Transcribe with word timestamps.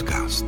podcast. 0.00 0.44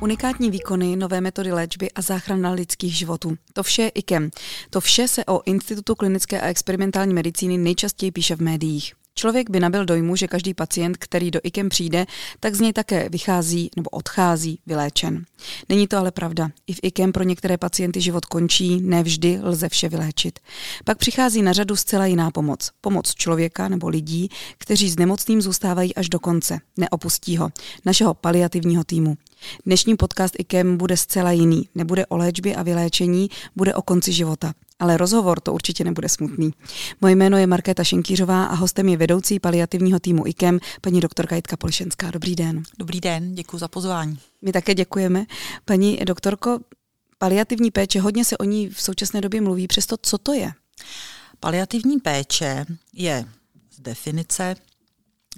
Unikátní 0.00 0.50
výkony, 0.50 0.96
nové 0.96 1.20
metody 1.20 1.52
léčby 1.52 1.90
a 1.92 2.02
záchrana 2.02 2.50
lidských 2.50 2.96
životů. 2.96 3.36
To 3.52 3.62
vše 3.62 3.82
je 3.82 3.88
IKEM. 3.88 4.30
To 4.70 4.80
vše 4.80 5.08
se 5.08 5.24
o 5.24 5.42
Institutu 5.44 5.94
klinické 5.94 6.40
a 6.40 6.46
experimentální 6.46 7.14
medicíny 7.14 7.58
nejčastěji 7.58 8.12
píše 8.12 8.36
v 8.36 8.40
médiích. 8.40 9.03
Člověk 9.16 9.50
by 9.50 9.60
nabil 9.60 9.84
dojmu, 9.84 10.16
že 10.16 10.28
každý 10.28 10.54
pacient, 10.54 10.96
který 10.96 11.30
do 11.30 11.40
IKEM 11.42 11.68
přijde, 11.68 12.06
tak 12.40 12.54
z 12.54 12.60
něj 12.60 12.72
také 12.72 13.08
vychází 13.08 13.70
nebo 13.76 13.90
odchází 13.90 14.58
vyléčen. 14.66 15.24
Není 15.68 15.88
to 15.88 15.98
ale 15.98 16.10
pravda. 16.10 16.50
I 16.66 16.74
v 16.74 16.80
IKEM 16.82 17.12
pro 17.12 17.24
některé 17.24 17.58
pacienty 17.58 18.00
život 18.00 18.24
končí, 18.24 18.80
nevždy 18.80 19.38
lze 19.42 19.68
vše 19.68 19.88
vyléčit. 19.88 20.38
Pak 20.84 20.98
přichází 20.98 21.42
na 21.42 21.52
řadu 21.52 21.76
zcela 21.76 22.06
jiná 22.06 22.30
pomoc. 22.30 22.70
Pomoc 22.80 23.14
člověka 23.14 23.68
nebo 23.68 23.88
lidí, 23.88 24.28
kteří 24.58 24.90
s 24.90 24.98
nemocným 24.98 25.42
zůstávají 25.42 25.94
až 25.94 26.08
do 26.08 26.20
konce. 26.20 26.58
Neopustí 26.76 27.36
ho. 27.36 27.50
Našeho 27.84 28.14
paliativního 28.14 28.84
týmu. 28.84 29.16
Dnešní 29.66 29.96
podcast 29.96 30.34
IKEM 30.38 30.76
bude 30.76 30.96
zcela 30.96 31.32
jiný. 31.32 31.68
Nebude 31.74 32.06
o 32.06 32.16
léčbě 32.16 32.56
a 32.56 32.62
vyléčení, 32.62 33.30
bude 33.56 33.74
o 33.74 33.82
konci 33.82 34.12
života. 34.12 34.52
Ale 34.78 34.96
rozhovor 34.96 35.40
to 35.40 35.52
určitě 35.52 35.84
nebude 35.84 36.08
smutný. 36.08 36.50
Moje 37.00 37.16
jméno 37.16 37.38
je 37.38 37.46
Markéta 37.46 37.84
Šenkýřová 37.84 38.44
a 38.44 38.54
hostem 38.54 38.88
je 38.88 38.96
vedoucí 38.96 39.40
paliativního 39.40 40.00
týmu 40.00 40.26
IKEM, 40.26 40.60
paní 40.80 41.00
doktorka 41.00 41.36
Jitka 41.36 41.56
Polišenská. 41.56 42.10
Dobrý 42.10 42.36
den. 42.36 42.62
Dobrý 42.78 43.00
den, 43.00 43.34
děkuji 43.34 43.58
za 43.58 43.68
pozvání. 43.68 44.18
My 44.42 44.52
také 44.52 44.74
děkujeme. 44.74 45.26
Paní 45.64 45.96
doktorko, 45.96 46.58
paliativní 47.18 47.70
péče, 47.70 48.00
hodně 48.00 48.24
se 48.24 48.38
o 48.38 48.44
ní 48.44 48.68
v 48.68 48.82
současné 48.82 49.20
době 49.20 49.40
mluví, 49.40 49.66
přesto 49.66 49.96
co 50.02 50.18
to 50.18 50.32
je? 50.32 50.52
Paliativní 51.40 52.00
péče 52.00 52.66
je 52.92 53.24
z 53.70 53.80
definice 53.80 54.56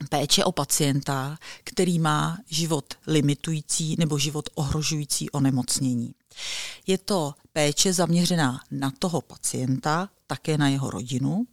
péče 0.08 0.44
o 0.44 0.52
pacienta, 0.52 1.38
který 1.64 1.98
má 1.98 2.38
život 2.50 2.94
limitující 3.06 3.96
nebo 3.98 4.18
život 4.18 4.48
ohrožující 4.54 5.30
onemocnění. 5.30 6.14
Je 6.86 6.98
to 6.98 7.34
péče 7.52 7.92
zaměřená 7.92 8.60
na 8.70 8.92
toho 8.98 9.20
pacienta, 9.20 10.08
také 10.26 10.58
na 10.58 10.68
jeho 10.68 10.90
rodinu 10.90 11.46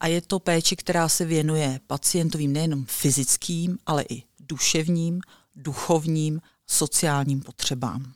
a 0.00 0.06
je 0.06 0.20
to 0.20 0.38
péče, 0.38 0.76
která 0.76 1.08
se 1.08 1.24
věnuje 1.24 1.80
pacientovým 1.86 2.52
nejenom 2.52 2.84
fyzickým, 2.84 3.78
ale 3.86 4.04
i 4.08 4.22
duševním, 4.40 5.20
duchovním, 5.56 6.40
sociálním 6.66 7.40
potřebám. 7.40 8.12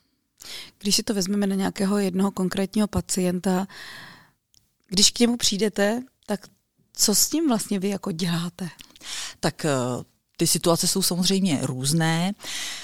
Když 0.79 0.95
si 0.95 1.03
to 1.03 1.13
vezmeme 1.13 1.47
na 1.47 1.55
nějakého 1.55 1.97
jednoho 1.97 2.31
konkrétního 2.31 2.87
pacienta, 2.87 3.67
když 4.87 5.11
k 5.11 5.19
němu 5.19 5.37
přijdete, 5.37 6.03
tak 6.25 6.47
co 6.93 7.15
s 7.15 7.29
tím 7.29 7.47
vlastně 7.47 7.79
vy 7.79 7.89
jako 7.89 8.11
děláte? 8.11 8.69
Tak 9.39 9.65
eh, 9.65 9.69
ty 10.37 10.47
situace 10.47 10.87
jsou 10.87 11.01
samozřejmě 11.01 11.59
různé. 11.61 12.33
Eh, 12.33 12.80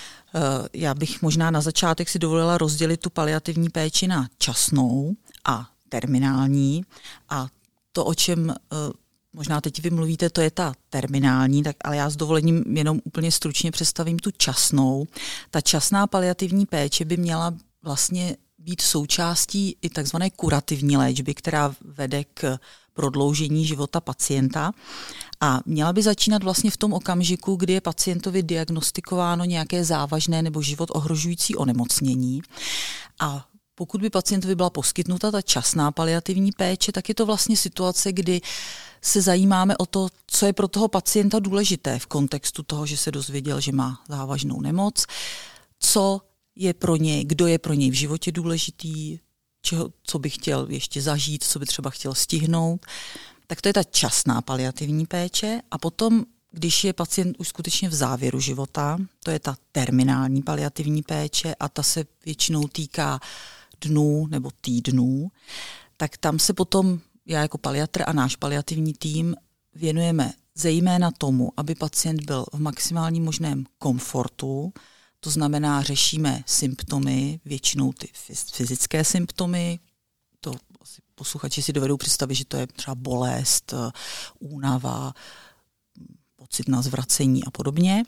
já 0.74 0.94
bych 0.94 1.22
možná 1.22 1.52
na 1.52 1.62
začátek 1.62 2.10
si 2.10 2.20
dovolila 2.20 2.58
rozdělit 2.58 2.98
tu 2.98 3.10
paliativní 3.10 3.70
péči 3.70 4.08
na 4.08 4.28
časnou 4.38 5.16
a 5.46 5.70
terminální. 5.90 6.86
A 7.30 7.48
to, 7.92 8.06
o 8.06 8.14
čem 8.14 8.50
eh, 8.50 8.76
možná 9.34 9.62
teď 9.62 9.82
vy 9.82 9.90
mluvíte, 9.90 10.30
to 10.30 10.42
je 10.42 10.52
ta 10.52 10.74
terminální, 10.90 11.64
tak, 11.64 11.76
ale 11.84 11.98
já 11.98 12.10
s 12.10 12.16
dovolením 12.16 12.78
jenom 12.78 13.02
úplně 13.04 13.32
stručně 13.32 13.72
představím 13.72 14.20
tu 14.20 14.32
časnou. 14.32 15.08
Ta 15.52 15.62
časná 15.62 16.08
paliativní 16.08 16.66
péče 16.66 17.06
by 17.06 17.18
měla 17.18 17.54
vlastně 17.84 18.38
být 18.58 18.82
součástí 18.82 19.78
i 19.82 19.90
takzvané 19.90 20.30
kurativní 20.30 20.98
léčby, 20.98 21.34
která 21.34 21.76
vede 21.82 22.24
k 22.24 22.60
prodloužení 22.98 23.66
života 23.66 24.02
pacienta. 24.02 24.72
A 25.42 25.60
měla 25.66 25.94
by 25.94 26.02
začínat 26.04 26.44
vlastně 26.44 26.72
v 26.72 26.78
tom 26.78 26.94
okamžiku, 26.94 27.56
kdy 27.56 27.74
je 27.74 27.82
pacientovi 27.82 28.44
diagnostikováno 28.44 29.46
nějaké 29.46 29.86
závažné 29.86 30.42
nebo 30.42 30.62
život 30.62 30.90
ohrožující 30.94 31.56
onemocnění. 31.56 32.42
A 33.20 33.46
pokud 33.76 34.02
by 34.02 34.10
pacientovi 34.10 34.56
byla 34.56 34.70
poskytnuta 34.70 35.32
ta 35.32 35.42
časná 35.42 35.92
paliativní 35.92 36.52
péče, 36.52 36.92
tak 36.92 37.10
je 37.10 37.16
to 37.16 37.26
vlastně 37.26 37.58
situace, 37.58 38.12
kdy 38.12 38.42
se 39.02 39.22
zajímáme 39.22 39.78
o 39.78 39.86
to, 39.86 40.10
co 40.28 40.46
je 40.46 40.54
pro 40.54 40.68
toho 40.68 40.88
pacienta 40.88 41.40
důležité 41.40 42.00
v 42.00 42.06
kontextu 42.06 42.64
toho, 42.64 42.86
že 42.86 42.98
se 42.98 43.12
dozvěděl, 43.12 43.62
že 43.62 43.72
má 43.72 44.02
závažnou 44.10 44.62
nemoc, 44.62 45.06
co 45.80 46.22
je 46.56 46.74
pro 46.74 46.96
něj, 46.96 47.26
kdo 47.26 47.48
je 47.48 47.60
pro 47.60 47.74
něj 47.74 47.90
v 47.92 47.94
životě 47.94 48.32
důležitý, 48.32 49.20
čeho, 49.62 49.90
co 50.04 50.20
by 50.20 50.30
chtěl 50.30 50.68
ještě 50.70 51.02
zažít, 51.02 51.44
co 51.44 51.60
by 51.60 51.66
třeba 51.66 51.90
chtěl 51.90 52.14
stihnout. 52.14 52.86
Tak 53.48 53.62
to 53.62 53.70
je 53.70 53.74
ta 53.74 53.84
časná 53.84 54.42
paliativní 54.42 55.06
péče. 55.06 55.62
A 55.72 55.78
potom, 55.78 56.26
když 56.52 56.84
je 56.84 56.94
pacient 56.94 57.36
už 57.40 57.48
skutečně 57.48 57.90
v 57.90 57.94
závěru 57.94 58.40
života, 58.40 58.98
to 59.24 59.32
je 59.32 59.40
ta 59.40 59.56
terminální 59.72 60.42
paliativní 60.42 61.02
péče 61.04 61.56
a 61.60 61.70
ta 61.70 61.84
se 61.84 62.06
většinou 62.26 62.68
týká 62.68 63.20
dnů 63.82 64.28
nebo 64.28 64.52
týdnů, 64.62 65.32
tak 65.98 66.18
tam 66.18 66.40
se 66.40 66.54
potom 66.54 67.00
já 67.26 67.42
jako 67.42 67.58
paliatr 67.58 68.04
a 68.08 68.14
náš 68.14 68.36
paliativní 68.36 68.94
tým 68.94 69.36
věnujeme 69.76 70.34
zejména 70.56 71.12
tomu, 71.12 71.52
aby 71.58 71.76
pacient 71.76 72.22
byl 72.24 72.46
v 72.54 72.60
maximálním 72.60 73.24
možném 73.24 73.66
komfortu, 73.78 74.74
to 75.20 75.30
znamená, 75.30 75.82
řešíme 75.82 76.44
symptomy, 76.46 77.40
většinou 77.46 77.94
ty 77.94 78.10
fyzické 78.52 79.04
symptomy, 79.04 79.80
to 80.42 80.52
asi 80.82 81.02
posluchači 81.16 81.62
si 81.62 81.74
dovedou 81.74 81.98
představit, 81.98 82.36
že 82.36 82.46
to 82.46 82.58
je 82.58 82.68
třeba 82.68 82.96
bolest, 82.96 83.74
únava, 84.40 85.14
pocit 86.36 86.68
na 86.68 86.82
zvracení 86.82 87.44
a 87.44 87.52
podobně. 87.52 88.04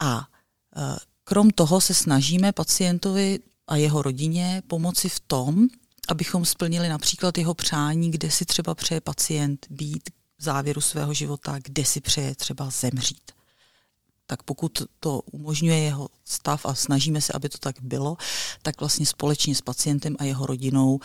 A 0.00 0.28
eh, 0.76 0.96
krom 1.24 1.50
toho 1.50 1.80
se 1.80 1.94
snažíme 1.94 2.52
pacientovi 2.52 3.38
a 3.66 3.76
jeho 3.76 4.02
rodině 4.02 4.62
pomoci 4.66 5.08
v 5.08 5.20
tom, 5.20 5.68
abychom 6.08 6.44
splnili 6.44 6.88
například 6.88 7.38
jeho 7.38 7.54
přání, 7.54 8.10
kde 8.10 8.30
si 8.30 8.44
třeba 8.44 8.74
přeje 8.74 9.00
pacient 9.00 9.66
být 9.70 10.10
v 10.38 10.42
závěru 10.42 10.80
svého 10.80 11.14
života, 11.14 11.58
kde 11.62 11.84
si 11.84 12.00
přeje 12.00 12.34
třeba 12.34 12.70
zemřít 12.70 13.37
tak 14.30 14.42
pokud 14.42 14.82
to 15.00 15.20
umožňuje 15.32 15.78
jeho 15.78 16.08
stav 16.24 16.66
a 16.66 16.74
snažíme 16.74 17.20
se, 17.20 17.32
aby 17.32 17.48
to 17.48 17.58
tak 17.58 17.76
bylo, 17.82 18.16
tak 18.62 18.80
vlastně 18.80 19.06
společně 19.06 19.54
s 19.54 19.60
pacientem 19.60 20.16
a 20.18 20.24
jeho 20.24 20.46
rodinou 20.46 21.00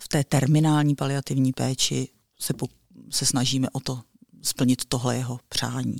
v 0.00 0.08
té 0.08 0.24
terminální 0.24 0.94
paliativní 0.94 1.52
péči 1.52 2.08
se, 2.40 2.54
po, 2.54 2.68
se 3.10 3.26
snažíme 3.26 3.68
o 3.72 3.80
to 3.80 4.00
splnit 4.42 4.84
tohle 4.84 5.16
jeho 5.16 5.40
přání. 5.48 5.96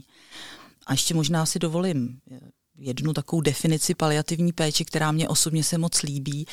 A 0.87 0.93
ještě 0.93 1.15
možná 1.15 1.47
si 1.47 1.59
dovolím 1.59 2.21
jednu 2.79 3.13
takovou 3.13 3.41
definici 3.41 3.95
paliativní 3.95 4.53
péče, 4.53 4.85
která 4.85 5.13
mě 5.13 5.29
osobně 5.29 5.65
se 5.65 5.79
moc 5.79 6.03
líbí. 6.03 6.47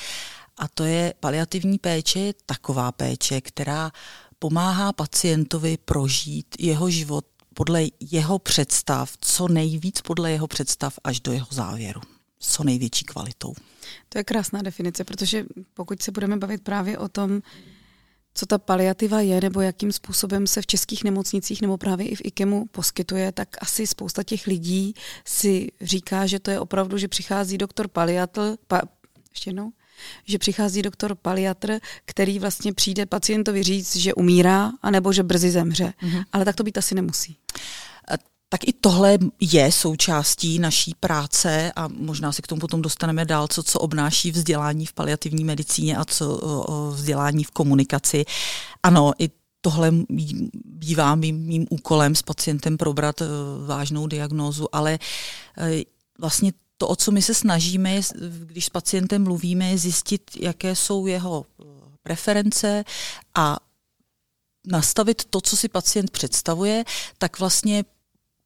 A 0.57 0.67
to 0.67 0.83
je 0.83 1.13
paliativní 1.19 1.77
péče 1.77 2.19
je 2.19 2.33
taková 2.45 2.91
péče, 2.91 3.41
která 3.41 3.91
pomáhá 4.39 4.93
pacientovi 4.93 5.77
prožít 5.77 6.55
jeho 6.59 6.89
život 6.89 7.25
podle 7.53 7.83
jeho 7.99 8.39
představ, 8.39 9.13
co 9.21 9.47
nejvíc 9.47 10.01
podle 10.01 10.31
jeho 10.31 10.47
představ 10.47 10.99
až 11.03 11.19
do 11.19 11.31
jeho 11.31 11.47
závěru. 11.49 12.01
Co 12.39 12.63
největší 12.63 13.05
kvalitou. 13.05 13.53
To 14.09 14.17
je 14.17 14.23
krásná 14.23 14.61
definice, 14.61 15.03
protože 15.03 15.45
pokud 15.73 16.01
se 16.01 16.11
budeme 16.11 16.37
bavit 16.37 16.63
právě 16.63 16.97
o 16.97 17.09
tom, 17.09 17.41
co 18.33 18.45
ta 18.45 18.57
paliativa 18.57 19.21
je, 19.21 19.41
nebo 19.41 19.61
jakým 19.61 19.91
způsobem 19.91 20.47
se 20.47 20.61
v 20.61 20.67
českých 20.67 21.03
nemocnicích 21.03 21.61
nebo 21.61 21.77
právě 21.77 22.07
i 22.07 22.15
v 22.15 22.21
IKEMu 22.23 22.65
poskytuje, 22.65 23.31
tak 23.31 23.49
asi 23.59 23.87
spousta 23.87 24.23
těch 24.23 24.47
lidí 24.47 24.93
si 25.25 25.71
říká, 25.81 26.25
že 26.25 26.39
to 26.39 26.51
je 26.51 26.59
opravdu, 26.59 26.97
že 26.97 27.07
přichází 27.07 27.57
doktor 27.57 27.87
paliatl, 27.87 28.55
pa, 28.67 28.81
ještě 29.31 29.49
jednou, 29.49 29.71
že 30.25 30.37
přichází 30.37 30.81
doktor 30.81 31.15
paliatr, 31.15 31.79
který 32.05 32.39
vlastně 32.39 32.73
přijde 32.73 33.05
pacientovi 33.05 33.63
říct, 33.63 33.95
že 33.95 34.13
umírá, 34.13 34.71
anebo 34.81 35.13
že 35.13 35.23
brzy 35.23 35.51
zemře. 35.51 35.93
Mm-hmm. 36.03 36.23
Ale 36.33 36.45
tak 36.45 36.55
to 36.55 36.63
být 36.63 36.77
asi 36.77 36.95
nemusí. 36.95 37.37
Tak 38.49 38.67
i 38.67 38.73
tohle 38.73 39.17
je 39.39 39.71
součástí 39.71 40.59
naší 40.59 40.95
práce 40.99 41.71
a 41.75 41.87
možná 41.87 42.31
se 42.31 42.41
k 42.41 42.47
tomu 42.47 42.59
potom 42.59 42.81
dostaneme 42.81 43.25
dál, 43.25 43.47
co, 43.47 43.63
co 43.63 43.79
obnáší 43.79 44.31
vzdělání 44.31 44.85
v 44.85 44.93
paliativní 44.93 45.43
medicíně 45.43 45.97
a 45.97 46.05
co 46.05 46.37
o, 46.37 46.91
vzdělání 46.91 47.43
v 47.43 47.51
komunikaci. 47.51 48.25
Ano, 48.83 49.13
i 49.19 49.29
tohle 49.61 49.91
bývá 50.65 51.15
mým, 51.15 51.37
mým 51.37 51.67
úkolem 51.69 52.15
s 52.15 52.21
pacientem 52.21 52.77
probrat 52.77 53.21
uh, 53.21 53.27
vážnou 53.67 54.07
diagnózu, 54.07 54.75
ale 54.75 54.99
uh, 55.57 55.67
vlastně 56.19 56.53
to, 56.83 56.87
o 56.87 56.95
co 56.95 57.11
my 57.11 57.21
se 57.21 57.33
snažíme, 57.33 58.01
když 58.43 58.65
s 58.65 58.69
pacientem 58.69 59.23
mluvíme, 59.23 59.69
je 59.69 59.77
zjistit, 59.77 60.31
jaké 60.39 60.75
jsou 60.75 61.07
jeho 61.07 61.45
eh, 61.45 61.63
preference 62.03 62.83
a 63.35 63.57
nastavit 64.67 65.25
to, 65.29 65.41
co 65.41 65.57
si 65.57 65.69
pacient 65.69 66.11
představuje, 66.11 66.83
tak 67.17 67.39
vlastně 67.39 67.85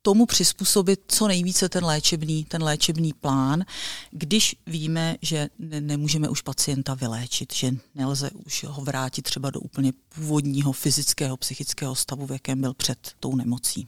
tomu 0.01 0.25
přizpůsobit 0.25 0.99
co 1.07 1.27
nejvíce 1.27 1.69
ten 1.69 1.85
léčebný, 1.85 2.45
ten 2.45 2.63
léčebný 2.63 3.13
plán, 3.13 3.65
když 4.11 4.55
víme, 4.67 5.15
že 5.21 5.49
ne, 5.59 5.81
nemůžeme 5.81 6.29
už 6.29 6.41
pacienta 6.41 6.93
vyléčit, 6.93 7.53
že 7.53 7.71
nelze 7.95 8.29
už 8.45 8.63
ho 8.63 8.81
vrátit 8.81 9.21
třeba 9.21 9.49
do 9.49 9.59
úplně 9.59 9.93
původního 10.15 10.71
fyzického, 10.71 11.37
psychického 11.37 11.95
stavu, 11.95 12.25
v 12.25 12.31
jakém 12.31 12.61
byl 12.61 12.73
před 12.73 13.11
tou 13.19 13.35
nemocí. 13.35 13.87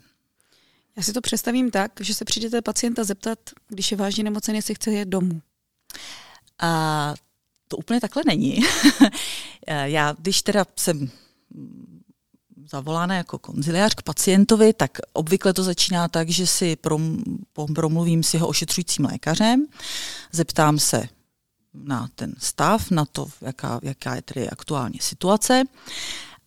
Já 0.98 1.04
si 1.04 1.14
to 1.14 1.22
představím 1.22 1.72
tak, 1.72 1.92
že 2.00 2.14
se 2.14 2.26
přijdete 2.26 2.62
pacienta 2.62 3.04
zeptat, 3.04 3.40
když 3.68 3.92
je 3.92 3.98
vážně 3.98 4.24
nemocen, 4.24 4.56
jestli 4.56 4.76
chce 4.76 4.92
jet 4.92 5.10
domů. 5.10 5.42
A 6.60 7.14
to 7.68 7.78
úplně 7.78 8.02
takhle 8.02 8.24
není. 8.26 8.60
Já, 9.84 10.16
když 10.20 10.42
teda 10.42 10.66
jsem 10.76 11.10
zavolána 12.72 13.16
jako 13.16 13.40
konziliář 13.40 13.96
k 13.96 14.02
pacientovi, 14.02 14.74
tak 14.74 14.98
obvykle 15.14 15.54
to 15.54 15.64
začíná 15.64 16.08
tak, 16.08 16.30
že 16.30 16.48
si 16.48 16.76
prom, 16.76 17.24
promluvím 17.76 18.24
s 18.24 18.34
jeho 18.34 18.48
ošetřujícím 18.48 19.06
lékařem, 19.06 19.66
zeptám 20.32 20.80
se 20.80 21.04
na 21.74 22.10
ten 22.16 22.34
stav, 22.38 22.92
na 22.92 23.06
to, 23.06 23.28
jaká, 23.42 23.80
jaká 23.84 24.16
je 24.16 24.22
tedy 24.22 24.50
aktuálně 24.50 25.00
situace 25.02 25.64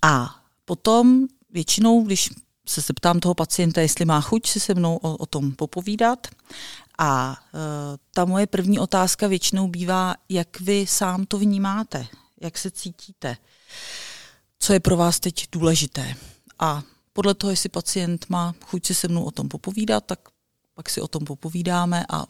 a 0.03 0.43
potom 0.65 1.27
většinou, 1.50 2.03
když 2.03 2.31
se 2.67 2.81
zeptám 2.81 3.20
toho 3.20 3.35
pacienta, 3.35 3.81
jestli 3.81 4.05
má 4.05 4.20
chuť 4.20 4.47
si 4.47 4.61
se 4.61 4.75
mnou 4.75 4.97
o, 4.97 5.17
o 5.17 5.26
tom 5.26 5.53
popovídat. 5.53 6.26
A 6.99 7.37
e, 7.37 7.59
ta 8.14 8.25
moje 8.25 8.47
první 8.47 8.79
otázka 8.79 9.26
většinou 9.26 9.69
bývá, 9.69 10.14
jak 10.29 10.61
vy 10.61 10.87
sám 10.87 11.26
to 11.26 11.38
vnímáte, 11.38 12.06
jak 12.41 12.59
se 12.59 12.70
cítíte 12.70 13.37
co 14.62 14.73
je 14.73 14.81
pro 14.81 14.97
vás 14.97 15.20
teď 15.20 15.47
důležité. 15.53 16.14
A 16.59 16.82
podle 17.12 17.35
toho, 17.35 17.50
jestli 17.50 17.69
pacient 17.69 18.26
má 18.29 18.55
chuť 18.65 18.87
si 18.87 18.94
se 18.94 19.08
mnou 19.08 19.25
o 19.25 19.31
tom 19.31 19.49
popovídat, 19.49 20.05
tak 20.06 20.19
pak 20.75 20.91
si 20.91 21.00
o 21.00 21.08
tom 21.08 21.25
popovídáme 21.25 22.05
a 22.08 22.26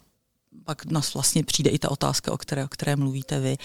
pak 0.63 0.85
nás 0.85 1.13
vlastně 1.13 1.43
přijde 1.43 1.69
i 1.69 1.79
ta 1.79 1.91
otázka, 1.91 2.31
o 2.31 2.37
které, 2.37 2.65
o 2.65 2.67
které 2.67 2.95
mluvíte 2.95 3.39
vy. 3.39 3.57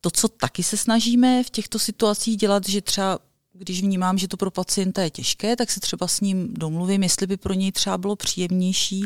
To, 0.00 0.10
co 0.10 0.28
taky 0.28 0.62
se 0.62 0.76
snažíme 0.76 1.44
v 1.44 1.50
těchto 1.50 1.78
situacích 1.78 2.36
dělat, 2.36 2.68
že 2.68 2.80
třeba 2.80 3.18
když 3.58 3.82
vnímám, 3.82 4.18
že 4.18 4.28
to 4.28 4.36
pro 4.36 4.50
pacienta 4.50 5.02
je 5.02 5.10
těžké, 5.10 5.56
tak 5.56 5.70
se 5.70 5.80
třeba 5.80 6.08
s 6.08 6.20
ním 6.20 6.54
domluvím, 6.54 7.02
jestli 7.02 7.26
by 7.26 7.36
pro 7.36 7.54
něj 7.54 7.72
třeba 7.72 7.98
bylo 7.98 8.16
příjemnější, 8.16 9.04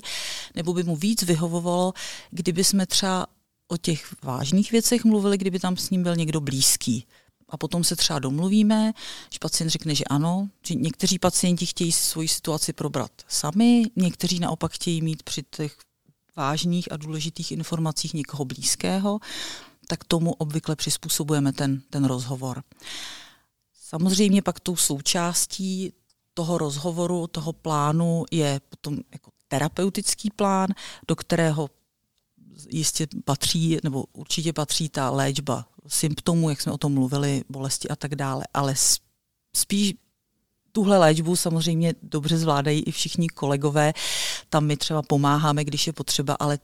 nebo 0.54 0.72
by 0.74 0.82
mu 0.84 0.96
víc 0.96 1.22
vyhovovalo, 1.22 1.92
kdyby 2.30 2.64
jsme 2.64 2.86
třeba 2.86 3.26
o 3.68 3.76
těch 3.76 4.14
vážných 4.22 4.72
věcech 4.72 5.04
mluvili, 5.04 5.38
kdyby 5.38 5.58
tam 5.58 5.76
s 5.76 5.90
ním 5.90 6.02
byl 6.02 6.16
někdo 6.16 6.40
blízký 6.40 7.06
a 7.48 7.56
potom 7.56 7.84
se 7.84 7.96
třeba 7.96 8.18
domluvíme, 8.18 8.92
že 9.30 9.38
pacient 9.40 9.70
řekne, 9.70 9.94
že 9.94 10.04
ano, 10.04 10.48
že 10.66 10.74
někteří 10.74 11.18
pacienti 11.18 11.66
chtějí 11.66 11.92
svoji 11.92 12.28
situaci 12.28 12.72
probrat 12.72 13.10
sami, 13.28 13.82
někteří 13.96 14.38
naopak 14.38 14.72
chtějí 14.72 15.02
mít 15.02 15.22
při 15.22 15.42
těch 15.50 15.76
vážných 16.36 16.92
a 16.92 16.96
důležitých 16.96 17.52
informacích 17.52 18.14
někoho 18.14 18.44
blízkého, 18.44 19.18
tak 19.86 20.04
tomu 20.04 20.32
obvykle 20.32 20.76
přizpůsobujeme 20.76 21.52
ten, 21.52 21.82
ten 21.90 22.04
rozhovor. 22.04 22.62
Samozřejmě 23.88 24.42
pak 24.42 24.60
tou 24.60 24.76
součástí 24.76 25.92
toho 26.34 26.58
rozhovoru, 26.58 27.26
toho 27.26 27.52
plánu 27.52 28.24
je 28.30 28.60
potom 28.68 28.98
jako 29.12 29.30
terapeutický 29.48 30.30
plán, 30.30 30.68
do 31.08 31.16
kterého 31.16 31.70
jistě 32.70 33.06
patří, 33.24 33.78
nebo 33.84 34.04
určitě 34.12 34.52
patří 34.52 34.88
ta 34.88 35.10
léčba 35.10 35.68
symptomů, 35.86 36.50
jak 36.50 36.60
jsme 36.60 36.72
o 36.72 36.78
tom 36.78 36.94
mluvili, 36.94 37.44
bolesti 37.48 37.88
a 37.88 37.96
tak 37.96 38.14
dále, 38.14 38.44
ale 38.54 38.74
spíš 39.56 39.94
tuhle 40.72 40.98
léčbu 40.98 41.36
samozřejmě 41.36 41.94
dobře 42.02 42.38
zvládají 42.38 42.82
i 42.82 42.90
všichni 42.90 43.28
kolegové. 43.28 43.92
Tam 44.48 44.66
my 44.66 44.76
třeba 44.76 45.02
pomáháme, 45.02 45.64
když 45.64 45.86
je 45.86 45.92
potřeba, 45.92 46.36
ale 46.40 46.58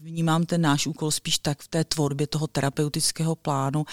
vnímám 0.00 0.46
ten 0.46 0.60
náš 0.60 0.86
úkol 0.86 1.10
spíš 1.10 1.38
tak 1.38 1.62
v 1.62 1.68
té 1.68 1.84
tvorbě 1.84 2.26
toho 2.26 2.46
terapeutického 2.46 3.36
plánu 3.36 3.84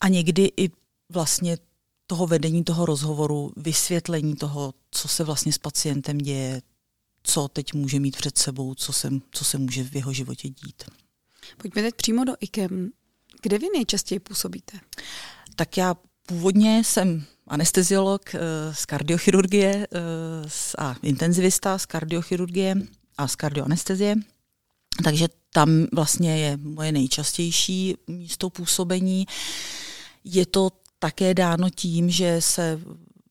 a 0.00 0.08
někdy 0.08 0.50
i 0.56 0.70
vlastně 1.12 1.56
toho 2.12 2.26
vedení 2.26 2.64
toho 2.64 2.86
rozhovoru, 2.86 3.52
vysvětlení 3.56 4.36
toho, 4.36 4.74
co 4.90 5.08
se 5.08 5.24
vlastně 5.24 5.52
s 5.52 5.58
pacientem 5.58 6.18
děje, 6.18 6.62
co 7.22 7.48
teď 7.48 7.74
může 7.74 8.00
mít 8.00 8.16
před 8.16 8.38
sebou, 8.38 8.74
co 8.74 8.92
se, 8.92 9.10
co 9.30 9.44
se 9.44 9.58
může 9.58 9.84
v 9.84 9.96
jeho 9.96 10.12
životě 10.12 10.48
dít. 10.48 10.82
Pojďme 11.56 11.82
teď 11.82 11.94
přímo 11.94 12.24
do 12.24 12.32
IKEM. 12.40 12.90
Kde 13.42 13.58
vy 13.58 13.66
nejčastěji 13.74 14.18
působíte? 14.20 14.78
Tak 15.56 15.76
já 15.76 15.94
původně 16.26 16.84
jsem 16.84 17.24
anesteziolog 17.46 18.34
eh, 18.34 18.38
z 18.74 18.86
kardiochirurgie 18.86 19.86
eh, 19.92 19.98
a 20.78 20.96
intenzivista 21.02 21.78
z 21.78 21.86
kardiochirurgie 21.86 22.74
a 23.18 23.28
z 23.28 23.36
kardioanestezie. 23.36 24.16
Takže 25.04 25.28
tam 25.52 25.86
vlastně 25.92 26.38
je 26.38 26.56
moje 26.56 26.92
nejčastější 26.92 27.96
místo 28.06 28.50
působení. 28.50 29.26
Je 30.24 30.46
to 30.46 30.81
také 31.02 31.34
dáno 31.34 31.70
tím, 31.70 32.10
že 32.10 32.40
se 32.40 32.80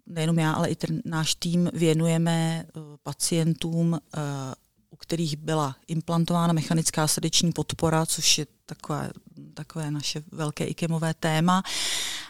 nejenom 0.05 0.39
já, 0.39 0.51
ale 0.51 0.69
i 0.69 0.75
ten 0.75 1.01
náš 1.05 1.35
tým 1.35 1.69
věnujeme 1.73 2.65
eh, 2.67 2.79
pacientům, 3.03 3.99
u 4.91 4.95
kterých 4.95 5.37
byla 5.37 5.75
implantována 5.87 6.53
mechanická 6.53 7.07
srdeční 7.07 7.51
podpora, 7.51 8.05
což 8.05 8.37
je 8.37 8.47
takové, 8.65 9.11
takové 9.53 9.91
naše 9.91 10.23
velké 10.31 10.65
ikemové 10.65 11.13
téma. 11.13 11.63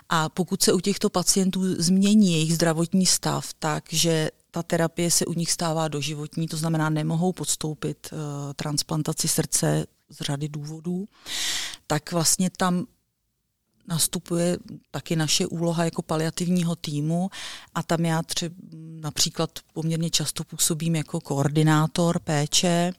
A 0.10 0.30
pokud 0.30 0.64
se 0.64 0.74
u 0.74 0.80
těchto 0.80 1.10
pacientů 1.10 1.82
změní 1.82 2.34
jejich 2.34 2.54
zdravotní 2.54 3.06
stav, 3.06 3.54
takže 3.60 4.30
ta 4.52 4.64
terapie 4.64 5.12
se 5.12 5.26
u 5.26 5.34
nich 5.34 5.52
stává 5.52 5.88
doživotní, 5.88 6.48
to 6.48 6.58
znamená, 6.58 6.90
nemohou 6.90 7.34
podstoupit 7.34 8.10
uh, 8.12 8.20
transplantaci 8.56 9.28
srdce 9.28 9.86
z 10.10 10.22
řady 10.22 10.50
důvodů, 10.50 11.06
tak 11.88 12.12
vlastně 12.12 12.50
tam 12.58 12.86
nastupuje 13.92 14.58
taky 14.92 15.16
naše 15.16 15.46
úloha 15.46 15.86
jako 15.86 16.02
paliativního 16.02 16.76
týmu 16.76 17.30
a 17.76 17.84
tam 17.84 18.06
já 18.06 18.24
třeba 18.24 18.56
například 19.02 19.50
poměrně 19.74 20.10
často 20.10 20.44
působím 20.44 20.96
jako 20.96 21.20
koordinátor 21.20 22.20
péče 22.20 22.94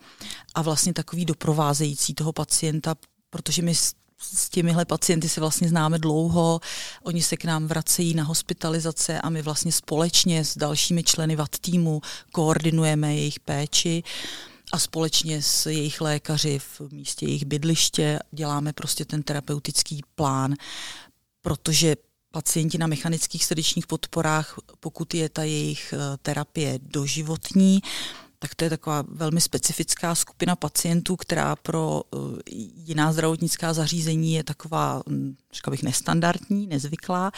a 0.54 0.62
vlastně 0.62 0.92
takový 0.92 1.24
doprovázející 1.24 2.14
toho 2.14 2.32
pacienta, 2.32 2.94
protože 3.30 3.62
my 3.62 3.74
s 3.74 4.48
těmihle 4.50 4.84
pacienty 4.84 5.28
se 5.28 5.40
vlastně 5.40 5.68
známe 5.68 5.98
dlouho, 5.98 6.60
oni 7.02 7.22
se 7.22 7.36
k 7.36 7.44
nám 7.44 7.66
vracejí 7.66 8.14
na 8.14 8.24
hospitalizace 8.24 9.20
a 9.20 9.30
my 9.30 9.42
vlastně 9.42 9.72
společně 9.72 10.44
s 10.44 10.56
dalšími 10.56 11.02
členy 11.02 11.36
VAT 11.36 11.58
týmu 11.60 12.00
koordinujeme 12.32 13.14
jejich 13.16 13.40
péči 13.40 14.02
a 14.72 14.78
společně 14.78 15.42
s 15.42 15.66
jejich 15.66 16.00
lékaři 16.00 16.58
v 16.58 16.80
místě 16.92 17.26
jejich 17.26 17.44
bydliště 17.44 18.18
děláme 18.30 18.72
prostě 18.72 19.04
ten 19.04 19.22
terapeutický 19.22 20.00
plán, 20.14 20.54
protože 21.42 21.96
pacienti 22.30 22.78
na 22.78 22.86
mechanických 22.86 23.44
srdečních 23.44 23.86
podporách, 23.86 24.58
pokud 24.80 25.14
je 25.14 25.28
ta 25.28 25.42
jejich 25.42 25.92
eh, 25.92 26.16
terapie 26.22 26.78
doživotní, 26.82 27.80
tak 28.42 28.54
to 28.54 28.64
je 28.64 28.70
taková 28.70 29.04
velmi 29.08 29.40
specifická 29.40 30.14
skupina 30.14 30.56
pacientů, 30.56 31.16
která 31.16 31.56
pro 31.56 32.02
uh, 32.10 32.38
jiná 32.86 33.12
zdravotnická 33.12 33.72
zařízení 33.72 34.34
je 34.34 34.44
taková, 34.44 35.02
hm, 35.08 35.36
řekla 35.52 35.70
bych, 35.70 35.82
nestandardní, 35.82 36.66
nezvyklá, 36.66 37.32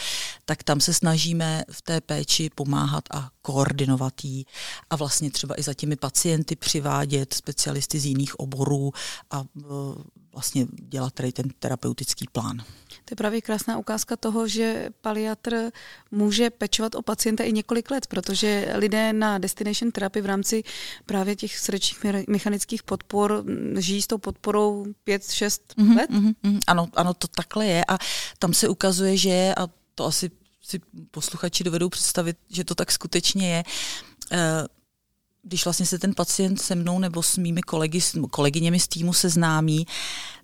tak 0.45 0.63
tam 0.63 0.81
se 0.81 0.95
snažíme 0.95 1.65
v 1.71 1.83
té 1.83 2.01
péči 2.01 2.51
pomáhat 2.55 3.05
a 3.11 3.31
koordinovat 3.43 4.25
jí 4.25 4.47
a 4.91 4.97
vlastně 4.97 5.31
třeba 5.31 5.61
i 5.61 5.63
za 5.63 5.75
těmi 5.75 5.97
pacienty 5.97 6.57
přivádět 6.57 7.35
specialisty 7.35 8.01
z 8.01 8.07
jiných 8.07 8.41
oborů 8.41 8.93
a 9.31 9.41
uh, 9.41 9.95
vlastně 10.33 10.67
dělat 10.73 11.15
tady 11.15 11.33
ten 11.33 11.51
terapeutický 11.59 12.27
plán. 12.33 12.65
To 13.05 13.13
je 13.13 13.17
právě 13.17 13.41
krásná 13.41 13.79
ukázka 13.79 14.17
toho, 14.17 14.49
že 14.49 14.89
paliatr 15.01 15.71
může 16.11 16.51
pečovat 16.51 16.95
o 16.95 17.03
pacienta 17.03 17.45
i 17.45 17.53
několik 17.53 17.91
let, 17.91 18.07
protože 18.07 18.73
lidé 18.75 19.13
na 19.13 19.39
destination 19.39 19.93
terapii 19.93 20.23
v 20.23 20.27
rámci 20.27 20.63
právě 21.07 21.37
těch 21.37 21.59
srdečních 21.59 22.29
mechanických 22.29 22.83
podpor 22.83 23.45
žijí 23.79 24.03
s 24.03 24.07
tou 24.07 24.19
podporou 24.19 24.87
5-6 25.07 25.61
mm-hmm, 25.79 25.97
let. 25.97 26.11
Mm-hmm, 26.11 26.59
ano, 26.67 26.89
ano, 26.95 27.15
to 27.15 27.29
takhle 27.29 27.67
je 27.67 27.85
a 27.89 27.99
tam 28.39 28.55
se 28.55 28.69
ukazuje, 28.69 29.17
že 29.17 29.55
a 29.57 29.67
to 29.95 30.05
asi 30.05 30.31
si 30.63 30.81
posluchači 31.11 31.65
dovedou 31.65 31.89
představit, 31.89 32.37
že 32.49 32.65
to 32.65 32.75
tak 32.75 32.93
skutečně 32.93 33.55
je. 33.55 33.65
Uh, 34.33 34.39
když 35.43 35.65
vlastně 35.65 35.87
se 35.87 35.99
ten 35.99 36.15
pacient 36.15 36.63
se 36.63 36.75
mnou 36.75 36.99
nebo 36.99 37.23
s 37.23 37.37
mými 37.37 37.63
kolegy, 37.63 38.01
kolegyněmi 38.31 38.81
z 38.81 38.89
týmu 38.89 39.13
seznámí, 39.13 39.87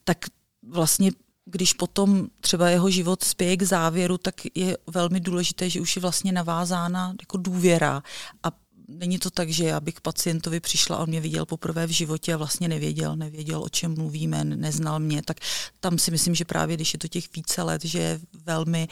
tak 0.05 0.19
vlastně 0.62 1.12
když 1.44 1.73
potom 1.73 2.28
třeba 2.40 2.70
jeho 2.70 2.90
život 2.90 3.25
spěje 3.25 3.56
k 3.56 3.62
závěru, 3.62 4.18
tak 4.18 4.35
je 4.54 4.78
velmi 4.87 5.20
důležité, 5.20 5.70
že 5.70 5.80
už 5.80 5.97
je 5.97 6.02
vlastně 6.02 6.32
navázána 6.32 7.14
jako 7.20 7.37
důvěra 7.37 8.02
a 8.42 8.52
není 8.88 9.18
to 9.18 9.30
tak, 9.30 9.50
že 9.50 9.64
já 9.64 9.80
bych 9.80 9.94
k 9.94 10.00
pacientovi 10.00 10.61
přišla 10.61 10.97
a 10.97 11.00
on 11.00 11.09
mě 11.09 11.20
viděl 11.20 11.47
poprvé 11.47 11.87
v 11.87 11.90
životě 11.90 12.35
a 12.35 12.37
vlastně 12.37 12.68
nevěděl, 12.68 13.16
nevěděl, 13.16 13.62
o 13.62 13.68
čem 13.68 13.94
mluvíme, 13.94 14.44
neznal 14.44 15.00
mě, 15.00 15.23
tak 15.23 15.37
tam 15.80 15.99
si 15.99 16.11
myslím, 16.11 16.35
že 16.35 16.44
právě 16.44 16.76
když 16.76 16.92
je 16.92 16.99
to 16.99 17.09
těch 17.09 17.25
více 17.37 17.62
let, 17.62 17.85
že 17.85 18.20
velmi 18.47 18.88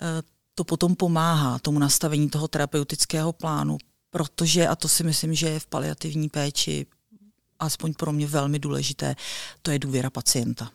eh, 0.00 0.22
to 0.54 0.64
potom 0.64 0.96
pomáhá 0.96 1.58
tomu 1.58 1.78
nastavení 1.78 2.30
toho 2.30 2.48
terapeutického 2.48 3.32
plánu, 3.32 3.78
protože, 4.10 4.68
a 4.68 4.76
to 4.76 4.88
si 4.88 5.04
myslím, 5.04 5.34
že 5.34 5.48
je 5.48 5.60
v 5.60 5.66
paliativní 5.66 6.28
péči 6.28 6.86
aspoň 7.58 7.94
pro 7.94 8.12
mě 8.12 8.26
velmi 8.26 8.58
důležité, 8.58 9.16
to 9.62 9.70
je 9.70 9.78
důvěra 9.78 10.10
pacienta. 10.10 10.70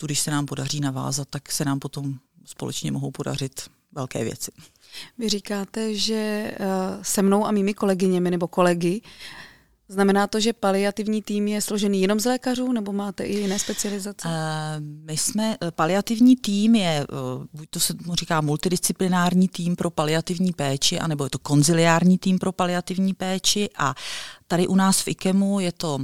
Tu, 0.00 0.06
když 0.06 0.20
se 0.20 0.30
nám 0.30 0.46
podaří 0.46 0.80
navázat, 0.80 1.28
tak 1.30 1.52
se 1.52 1.64
nám 1.64 1.78
potom 1.78 2.14
společně 2.44 2.92
mohou 2.92 3.10
podařit 3.10 3.60
velké 3.92 4.24
věci. 4.24 4.50
Vy 5.18 5.28
říkáte, 5.28 5.94
že 5.94 6.52
se 7.02 7.22
mnou 7.22 7.46
a 7.46 7.50
mými 7.50 7.74
kolegyněmi 7.74 8.30
nebo 8.30 8.48
kolegy 8.48 9.02
Znamená 9.90 10.26
to, 10.26 10.40
že 10.40 10.52
paliativní 10.52 11.22
tým 11.22 11.48
je 11.48 11.62
složený 11.62 12.02
jenom 12.02 12.20
z 12.20 12.24
lékařů, 12.24 12.72
nebo 12.72 12.92
máte 12.92 13.24
i 13.24 13.36
jiné 13.36 13.58
specializace? 13.58 14.28
Uh, 14.28 14.34
my 14.80 15.16
jsme, 15.16 15.56
eh, 15.62 15.70
paliativní 15.70 16.36
tým 16.36 16.74
je, 16.74 17.06
uh, 17.06 17.44
buď 17.52 17.70
to 17.70 17.80
se 17.80 17.94
mu 18.06 18.14
říká 18.14 18.40
multidisciplinární 18.40 19.48
tým 19.48 19.76
pro 19.76 19.90
paliativní 19.90 20.52
péči, 20.52 20.98
anebo 20.98 21.24
je 21.24 21.30
to 21.30 21.38
konziliární 21.38 22.18
tým 22.18 22.38
pro 22.38 22.52
paliativní 22.52 23.14
péči 23.14 23.68
a 23.78 23.94
tady 24.46 24.66
u 24.66 24.74
nás 24.74 25.00
v 25.00 25.08
IKEMu 25.08 25.60
je 25.60 25.72
to 25.72 25.98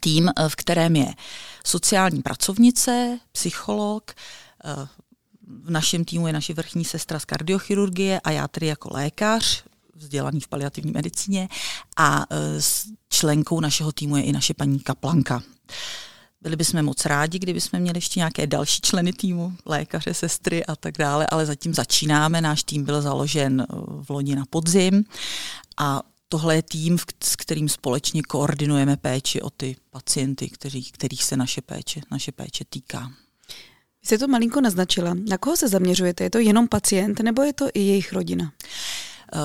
tým, 0.00 0.30
v 0.48 0.56
kterém 0.56 0.96
je 0.96 1.14
sociální 1.64 2.22
pracovnice, 2.22 3.18
psycholog, 3.32 4.14
v 5.64 5.70
našem 5.70 6.04
týmu 6.04 6.26
je 6.26 6.32
naše 6.32 6.54
vrchní 6.54 6.84
sestra 6.84 7.18
z 7.18 7.24
kardiochirurgie 7.24 8.20
a 8.20 8.30
já 8.30 8.48
tedy 8.48 8.66
jako 8.66 8.88
lékař, 8.92 9.64
vzdělaný 9.94 10.40
v 10.40 10.48
paliativní 10.48 10.92
medicíně 10.92 11.48
a 11.96 12.26
e, 12.30 12.62
s 12.62 12.86
členkou 13.08 13.60
našeho 13.60 13.92
týmu 13.92 14.16
je 14.16 14.22
i 14.22 14.32
naše 14.32 14.54
paní 14.54 14.80
Kaplanka. 14.80 15.42
Byli 16.42 16.56
bychom 16.56 16.82
moc 16.82 17.04
rádi, 17.04 17.38
kdyby 17.38 17.60
jsme 17.60 17.78
měli 17.78 17.98
ještě 17.98 18.20
nějaké 18.20 18.46
další 18.46 18.80
členy 18.80 19.12
týmu, 19.12 19.56
lékaře, 19.66 20.14
sestry 20.14 20.66
a 20.66 20.76
tak 20.76 20.98
dále, 20.98 21.26
ale 21.26 21.46
zatím 21.46 21.74
začínáme. 21.74 22.40
Náš 22.40 22.62
tým 22.62 22.84
byl 22.84 23.02
založen 23.02 23.66
v 24.02 24.10
loni 24.10 24.36
na 24.36 24.44
podzim 24.50 25.04
a 25.78 26.02
tohle 26.32 26.56
je 26.56 26.62
tým, 26.62 26.98
s 27.24 27.36
kterým 27.36 27.68
společně 27.68 28.22
koordinujeme 28.22 28.96
péči 28.96 29.42
o 29.42 29.50
ty 29.50 29.76
pacienty, 29.90 30.48
kteří, 30.48 30.84
kterých 30.84 31.24
se 31.24 31.36
naše 31.36 31.62
péče, 31.62 32.00
naše 32.10 32.32
péče 32.32 32.64
týká. 32.70 33.12
Vy 34.02 34.06
jste 34.06 34.18
to 34.18 34.28
malinko 34.28 34.60
naznačila. 34.60 35.14
Na 35.28 35.38
koho 35.38 35.56
se 35.56 35.68
zaměřujete? 35.68 36.24
Je 36.24 36.30
to 36.30 36.38
jenom 36.38 36.68
pacient 36.68 37.20
nebo 37.20 37.42
je 37.42 37.52
to 37.52 37.68
i 37.74 37.80
jejich 37.80 38.12
rodina? 38.12 38.52
Uh, 39.34 39.40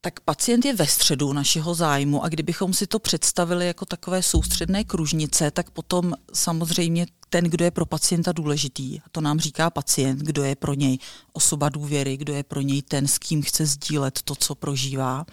tak 0.00 0.20
pacient 0.20 0.64
je 0.64 0.74
ve 0.74 0.86
středu 0.86 1.32
našeho 1.32 1.74
zájmu 1.74 2.24
a 2.24 2.28
kdybychom 2.28 2.74
si 2.74 2.86
to 2.86 2.98
představili 2.98 3.66
jako 3.66 3.84
takové 3.84 4.22
soustředné 4.22 4.84
kružnice, 4.84 5.50
tak 5.50 5.70
potom 5.70 6.14
samozřejmě 6.32 7.06
ten, 7.28 7.44
kdo 7.44 7.64
je 7.64 7.70
pro 7.70 7.86
pacienta 7.86 8.32
důležitý, 8.32 9.00
to 9.12 9.20
nám 9.20 9.40
říká 9.40 9.70
pacient, 9.70 10.18
kdo 10.18 10.44
je 10.44 10.56
pro 10.56 10.74
něj 10.74 10.98
osoba 11.32 11.68
důvěry, 11.68 12.16
kdo 12.16 12.34
je 12.34 12.42
pro 12.42 12.60
něj 12.60 12.82
ten, 12.82 13.06
s 13.06 13.18
kým 13.18 13.42
chce 13.42 13.66
sdílet 13.66 14.22
to, 14.22 14.34
co 14.34 14.54
prožívá. 14.54 15.20
A 15.20 15.26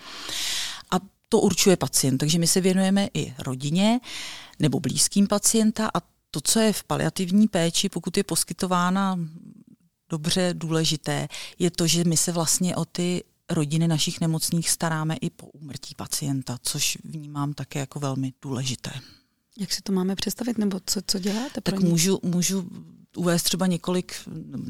to 1.32 1.40
určuje 1.40 1.78
pacient. 1.78 2.18
Takže 2.18 2.40
my 2.40 2.48
se 2.48 2.62
věnujeme 2.62 3.08
i 3.14 3.34
rodině 3.40 4.00
nebo 4.60 4.80
blízkým 4.80 5.28
pacienta 5.28 5.90
a 5.94 6.02
to, 6.32 6.42
co 6.44 6.60
je 6.60 6.74
v 6.74 6.84
paliativní 6.84 7.48
péči, 7.48 7.90
pokud 7.90 8.18
je 8.18 8.24
poskytována 8.24 9.20
dobře 10.10 10.54
důležité, 10.54 11.28
je 11.60 11.72
to, 11.72 11.88
že 11.88 12.04
my 12.04 12.18
se 12.18 12.32
vlastně 12.32 12.76
o 12.76 12.86
ty 12.86 13.24
rodiny 13.50 13.88
našich 13.88 14.22
nemocných 14.22 14.70
staráme 14.70 15.16
i 15.16 15.30
po 15.30 15.46
úmrtí 15.46 15.96
pacienta, 15.96 16.58
což 16.64 16.98
vnímám 17.04 17.54
také 17.54 17.80
jako 17.80 18.00
velmi 18.00 18.34
důležité. 18.42 18.92
Jak 19.60 19.74
si 19.74 19.82
to 19.82 19.92
máme 19.92 20.16
představit, 20.16 20.58
nebo 20.58 20.80
co, 20.86 21.02
co 21.08 21.20
děláte? 21.20 21.62
Tak 21.62 21.80
můžu, 21.80 22.20
můžu 22.24 22.70
uvést 23.16 23.44
třeba 23.44 23.68
několik, 23.68 24.16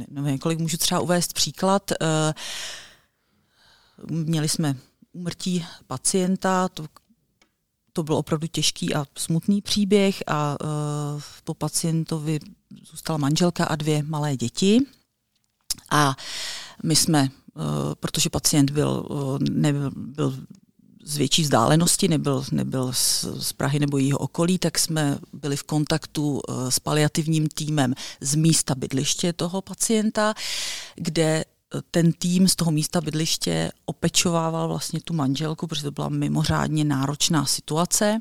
ne, 0.09 0.31
několik, 0.31 0.59
můžu 0.59 0.77
třeba 0.77 1.01
uvést 1.01 1.33
příklad. 1.33 1.91
Eh, 1.91 2.33
měli 4.07 4.49
jsme 4.49 4.75
úmrtí 5.11 5.65
pacienta, 5.87 6.69
to, 6.69 6.85
to 7.93 8.03
byl 8.03 8.15
opravdu 8.15 8.47
těžký 8.47 8.95
a 8.95 9.05
smutný 9.17 9.61
příběh 9.61 10.23
a 10.27 10.57
uh, 10.63 11.21
po 11.43 11.53
pacientovi 11.53 12.39
zůstala 12.91 13.17
manželka 13.17 13.65
a 13.65 13.75
dvě 13.75 14.03
malé 14.03 14.37
děti. 14.37 14.79
A 15.89 16.15
my 16.83 16.95
jsme 16.95 17.29
Eh, 17.57 17.95
protože 17.99 18.29
pacient 18.29 18.71
byl, 18.71 19.07
eh, 19.11 19.49
nebyl, 19.49 19.91
byl 19.95 20.37
z 21.03 21.17
větší 21.17 21.41
vzdálenosti, 21.41 22.07
nebyl, 22.07 22.43
nebyl 22.51 22.93
z, 22.93 23.25
z 23.39 23.53
Prahy 23.53 23.79
nebo 23.79 23.97
jeho 23.97 24.19
okolí, 24.19 24.57
tak 24.57 24.79
jsme 24.79 25.17
byli 25.33 25.57
v 25.57 25.63
kontaktu 25.63 26.41
s 26.69 26.79
paliativním 26.79 27.47
týmem 27.47 27.93
z 28.21 28.35
místa 28.35 28.75
bydliště 28.75 29.33
toho 29.33 29.61
pacienta, 29.61 30.33
kde 30.95 31.45
ten 31.91 32.13
tým 32.13 32.47
z 32.47 32.55
toho 32.55 32.71
místa 32.71 33.01
bydliště 33.01 33.71
opečovával 33.85 34.67
vlastně 34.67 35.01
tu 35.01 35.13
manželku, 35.13 35.67
protože 35.67 35.83
to 35.83 35.91
byla 35.91 36.09
mimořádně 36.09 36.83
náročná 36.83 37.45
situace. 37.45 38.19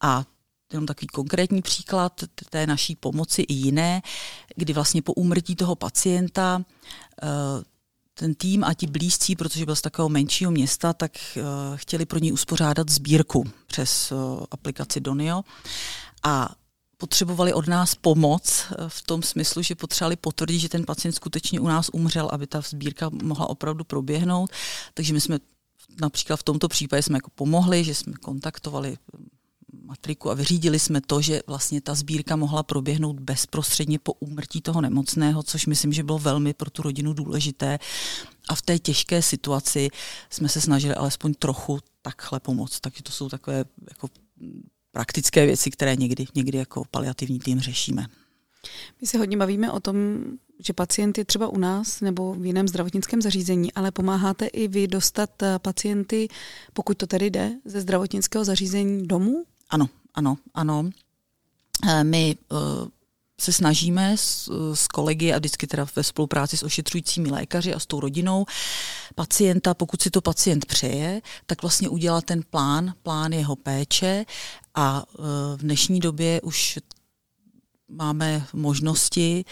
A 0.00 0.24
jenom 0.72 0.86
takový 0.86 1.06
konkrétní 1.06 1.62
příklad 1.62 2.24
té 2.50 2.66
naší 2.66 2.96
pomoci 2.96 3.42
i 3.42 3.54
jiné, 3.54 4.02
kdy 4.56 4.72
vlastně 4.72 5.02
po 5.02 5.12
úmrtí 5.12 5.56
toho 5.56 5.76
pacienta 5.76 6.64
ten 8.14 8.34
tým 8.34 8.64
a 8.64 8.74
ti 8.74 8.86
blízcí, 8.86 9.36
protože 9.36 9.64
byl 9.64 9.76
z 9.76 9.80
takového 9.80 10.08
menšího 10.08 10.50
města, 10.50 10.92
tak 10.92 11.12
uh, 11.36 11.42
chtěli 11.76 12.06
pro 12.06 12.18
něj 12.18 12.32
uspořádat 12.32 12.90
sbírku 12.90 13.50
přes 13.66 14.12
uh, 14.12 14.44
aplikaci 14.50 15.00
Donio 15.00 15.42
a 16.22 16.54
potřebovali 17.00 17.52
od 17.52 17.66
nás 17.66 17.94
pomoc 17.94 18.64
eh, 18.70 18.74
v 18.88 19.02
tom 19.02 19.22
smyslu, 19.22 19.62
že 19.62 19.74
potřebovali 19.74 20.16
potvrdit, 20.16 20.58
že 20.58 20.68
ten 20.68 20.84
pacient 20.84 21.12
skutečně 21.12 21.60
u 21.60 21.66
nás 21.66 21.90
umřel, 21.92 22.28
aby 22.32 22.46
ta 22.46 22.60
sbírka 22.60 23.10
mohla 23.22 23.48
opravdu 23.48 23.84
proběhnout. 23.84 24.50
Takže 24.94 25.12
my 25.12 25.20
jsme 25.20 25.38
například 26.00 26.36
v 26.36 26.42
tomto 26.42 26.68
případě 26.68 27.02
jsme 27.02 27.16
jako 27.16 27.30
pomohli, 27.34 27.84
že 27.84 27.94
jsme 27.94 28.12
kontaktovali 28.12 28.96
matriku 29.72 30.30
a 30.30 30.34
vyřídili 30.34 30.78
jsme 30.78 31.00
to, 31.00 31.20
že 31.20 31.42
vlastně 31.46 31.80
ta 31.80 31.94
sbírka 31.94 32.36
mohla 32.36 32.62
proběhnout 32.62 33.20
bezprostředně 33.20 33.98
po 33.98 34.12
úmrtí 34.12 34.60
toho 34.60 34.80
nemocného, 34.80 35.42
což 35.42 35.66
myslím, 35.66 35.92
že 35.92 36.02
bylo 36.02 36.18
velmi 36.18 36.54
pro 36.54 36.70
tu 36.70 36.82
rodinu 36.82 37.12
důležité. 37.12 37.78
A 38.48 38.54
v 38.54 38.62
té 38.62 38.78
těžké 38.78 39.22
situaci 39.22 39.88
jsme 40.30 40.48
se 40.48 40.60
snažili 40.60 40.94
alespoň 40.94 41.34
trochu 41.34 41.78
takhle 42.02 42.40
pomoct. 42.40 42.80
Takže 42.80 43.02
to 43.02 43.12
jsou 43.12 43.28
takové 43.28 43.64
jako 43.90 44.08
praktické 44.92 45.46
věci, 45.46 45.70
které 45.70 45.96
někdy, 45.96 46.26
někdy 46.34 46.58
jako 46.58 46.82
paliativní 46.90 47.38
tým 47.38 47.60
řešíme. 47.60 48.06
My 49.00 49.06
se 49.06 49.18
hodně 49.18 49.36
bavíme 49.36 49.72
o 49.72 49.80
tom, 49.80 49.96
že 50.66 50.72
pacient 50.72 51.18
je 51.18 51.24
třeba 51.24 51.48
u 51.48 51.58
nás 51.58 52.00
nebo 52.00 52.34
v 52.34 52.46
jiném 52.46 52.68
zdravotnickém 52.68 53.22
zařízení, 53.22 53.72
ale 53.72 53.90
pomáháte 53.90 54.46
i 54.46 54.68
vy 54.68 54.88
dostat 54.88 55.30
pacienty, 55.58 56.28
pokud 56.72 56.98
to 56.98 57.06
tedy 57.06 57.30
jde, 57.30 57.52
ze 57.64 57.80
zdravotnického 57.80 58.44
zařízení 58.44 59.06
domů? 59.06 59.44
Ano, 59.70 59.88
ano, 60.14 60.36
ano. 60.54 60.90
Eh, 61.88 62.04
my 62.04 62.36
uh, 62.52 62.58
se 63.40 63.52
snažíme 63.52 64.16
s, 64.16 64.50
s 64.74 64.86
kolegy 64.86 65.32
a 65.32 65.38
vždycky 65.38 65.66
teda 65.66 65.86
ve 65.96 66.04
spolupráci 66.04 66.56
s 66.56 66.62
ošetřujícími 66.62 67.30
lékaři 67.30 67.74
a 67.74 67.78
s 67.78 67.86
tou 67.86 68.00
rodinou 68.00 68.46
pacienta, 69.14 69.74
pokud 69.74 70.02
si 70.02 70.10
to 70.10 70.20
pacient 70.20 70.66
přeje, 70.66 71.22
tak 71.46 71.62
vlastně 71.62 71.88
udělat 71.88 72.24
ten 72.24 72.42
plán, 72.50 72.94
plán 73.02 73.32
jeho 73.32 73.56
péče 73.56 74.24
a 74.74 75.04
uh, 75.18 75.24
v 75.56 75.60
dnešní 75.60 76.00
době 76.00 76.40
už 76.40 76.78
máme 77.88 78.46
možnosti 78.52 79.44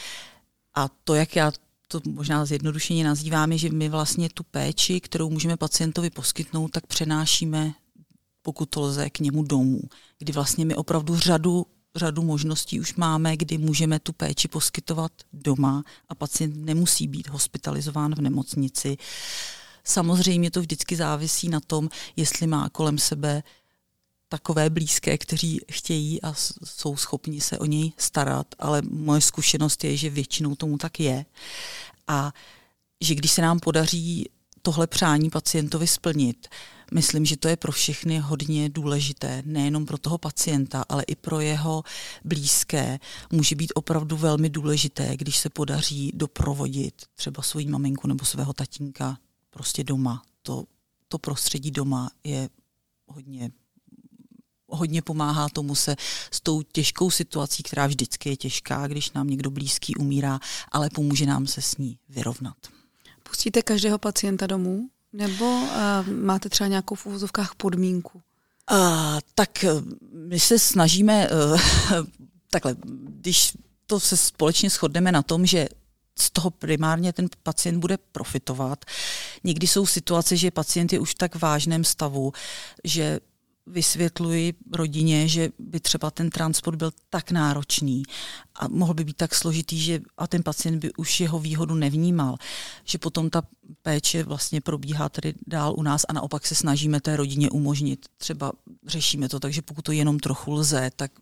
a 0.74 0.88
to, 1.04 1.14
jak 1.14 1.36
já 1.36 1.52
to 1.88 2.00
možná 2.08 2.44
zjednodušeně 2.44 3.04
nazýváme, 3.04 3.58
že 3.58 3.70
my 3.70 3.88
vlastně 3.88 4.28
tu 4.34 4.42
péči, 4.42 5.00
kterou 5.00 5.30
můžeme 5.30 5.56
pacientovi 5.56 6.10
poskytnout, 6.10 6.70
tak 6.70 6.86
přenášíme 6.86 7.72
pokud 8.42 8.70
to 8.70 8.80
lze, 8.80 9.10
k 9.10 9.20
němu 9.20 9.42
domů, 9.42 9.80
kdy 10.18 10.32
vlastně 10.32 10.64
my 10.64 10.74
opravdu 10.74 11.18
řadu 11.18 11.66
řadu 11.98 12.22
možností 12.22 12.80
už 12.80 12.94
máme, 12.94 13.36
kdy 13.36 13.58
můžeme 13.58 13.98
tu 13.98 14.12
péči 14.12 14.48
poskytovat 14.48 15.12
doma 15.32 15.84
a 16.08 16.14
pacient 16.14 16.56
nemusí 16.56 17.08
být 17.08 17.28
hospitalizován 17.28 18.14
v 18.14 18.20
nemocnici. 18.20 18.96
Samozřejmě 19.84 20.50
to 20.50 20.60
vždycky 20.60 20.96
závisí 20.96 21.48
na 21.48 21.60
tom, 21.60 21.88
jestli 22.16 22.46
má 22.46 22.68
kolem 22.68 22.98
sebe 22.98 23.42
takové 24.28 24.70
blízké, 24.70 25.18
kteří 25.18 25.60
chtějí 25.72 26.22
a 26.22 26.34
jsou 26.64 26.96
schopni 26.96 27.40
se 27.40 27.58
o 27.58 27.64
něj 27.64 27.92
starat, 27.96 28.46
ale 28.58 28.82
moje 28.90 29.20
zkušenost 29.20 29.84
je, 29.84 29.96
že 29.96 30.10
většinou 30.10 30.54
tomu 30.54 30.78
tak 30.78 31.00
je. 31.00 31.24
A 32.08 32.32
že 33.00 33.14
když 33.14 33.32
se 33.32 33.42
nám 33.42 33.60
podaří 33.60 34.28
tohle 34.62 34.86
přání 34.86 35.30
pacientovi 35.30 35.86
splnit, 35.86 36.48
myslím, 36.94 37.24
že 37.24 37.36
to 37.36 37.48
je 37.48 37.56
pro 37.56 37.72
všechny 37.72 38.18
hodně 38.18 38.68
důležité, 38.68 39.42
nejenom 39.46 39.86
pro 39.86 39.98
toho 39.98 40.18
pacienta, 40.18 40.84
ale 40.88 41.02
i 41.02 41.16
pro 41.16 41.40
jeho 41.40 41.82
blízké. 42.24 42.98
Může 43.32 43.54
být 43.54 43.72
opravdu 43.74 44.16
velmi 44.16 44.50
důležité, 44.50 45.16
když 45.16 45.38
se 45.38 45.50
podaří 45.50 46.12
doprovodit 46.14 46.94
třeba 47.14 47.42
svoji 47.42 47.66
maminku 47.66 48.08
nebo 48.08 48.24
svého 48.24 48.52
tatínka 48.52 49.18
prostě 49.50 49.84
doma. 49.84 50.22
To, 50.42 50.64
to 51.08 51.18
prostředí 51.18 51.70
doma 51.70 52.10
je 52.24 52.48
hodně 53.06 53.50
hodně 54.68 55.02
pomáhá 55.02 55.48
tomu 55.48 55.74
se 55.74 55.96
s 56.30 56.40
tou 56.40 56.62
těžkou 56.62 57.10
situací, 57.10 57.62
která 57.62 57.86
vždycky 57.86 58.28
je 58.28 58.36
těžká, 58.36 58.86
když 58.86 59.12
nám 59.12 59.28
někdo 59.28 59.50
blízký 59.50 59.94
umírá, 59.94 60.40
ale 60.72 60.90
pomůže 60.90 61.26
nám 61.26 61.46
se 61.46 61.62
s 61.62 61.76
ní 61.76 61.98
vyrovnat. 62.08 62.56
Pustíte 63.22 63.62
každého 63.62 63.98
pacienta 63.98 64.46
domů? 64.46 64.90
Nebo 65.12 65.44
uh, 65.44 65.68
máte 66.06 66.48
třeba 66.48 66.68
nějakou 66.68 66.94
v 66.94 67.06
úvozovkách 67.06 67.54
podmínku? 67.54 68.22
Uh, 68.70 69.18
tak 69.34 69.64
eh, 69.64 69.70
my 70.12 70.40
se 70.40 70.58
snažíme, 70.58 71.28
uh, 71.30 71.60
takhle, 72.50 72.76
když 73.08 73.52
to 73.86 74.00
se 74.00 74.16
společně 74.16 74.70
shodneme 74.70 75.12
na 75.12 75.22
tom, 75.22 75.46
že 75.46 75.68
z 76.18 76.30
toho 76.30 76.50
primárně 76.50 77.12
ten 77.12 77.28
pacient 77.42 77.80
bude 77.80 77.98
profitovat. 78.12 78.84
Někdy 79.44 79.66
jsou 79.66 79.86
situace, 79.86 80.36
že 80.36 80.50
pacient 80.50 80.92
je 80.92 80.98
už 80.98 81.10
v 81.10 81.14
tak 81.14 81.34
vážném 81.34 81.84
stavu, 81.84 82.32
že 82.84 83.20
vysvětluji 83.68 84.54
rodině, 84.72 85.28
že 85.28 85.50
by 85.58 85.80
třeba 85.80 86.10
ten 86.10 86.30
transport 86.30 86.76
byl 86.76 86.90
tak 87.10 87.30
náročný 87.30 88.02
a 88.54 88.68
mohl 88.68 88.94
by 88.94 89.04
být 89.04 89.16
tak 89.16 89.34
složitý, 89.34 89.80
že 89.80 90.00
a 90.18 90.26
ten 90.26 90.42
pacient 90.42 90.78
by 90.78 90.92
už 90.92 91.20
jeho 91.20 91.38
výhodu 91.38 91.74
nevnímal, 91.74 92.36
že 92.84 92.98
potom 92.98 93.30
ta 93.30 93.42
péče 93.82 94.22
vlastně 94.22 94.60
probíhá 94.60 95.08
tady 95.08 95.34
dál 95.46 95.74
u 95.76 95.82
nás 95.82 96.04
a 96.08 96.12
naopak 96.12 96.46
se 96.46 96.54
snažíme 96.54 97.00
té 97.00 97.16
rodině 97.16 97.50
umožnit. 97.50 98.06
Třeba 98.18 98.52
řešíme 98.86 99.28
to 99.28 99.40
tak, 99.40 99.52
že 99.52 99.62
pokud 99.62 99.82
to 99.82 99.92
jenom 99.92 100.18
trochu 100.18 100.52
lze, 100.52 100.90
tak 100.96 101.12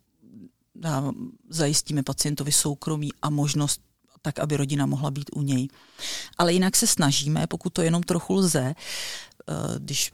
zajistíme 1.49 2.03
pacientovi 2.03 2.53
soukromí 2.53 3.11
a 3.23 3.31
možnost 3.31 3.81
tak, 4.23 4.39
aby 4.39 4.57
rodina 4.57 4.87
mohla 4.87 5.11
být 5.11 5.31
u 5.35 5.43
něj. 5.43 5.69
Ale 6.39 6.53
jinak 6.53 6.77
se 6.77 6.87
snažíme, 6.87 7.47
pokud 7.47 7.73
to 7.73 7.83
jenom 7.83 8.03
trochu 8.03 8.35
lze, 8.35 8.75
eh, 8.75 9.55
když 9.79 10.13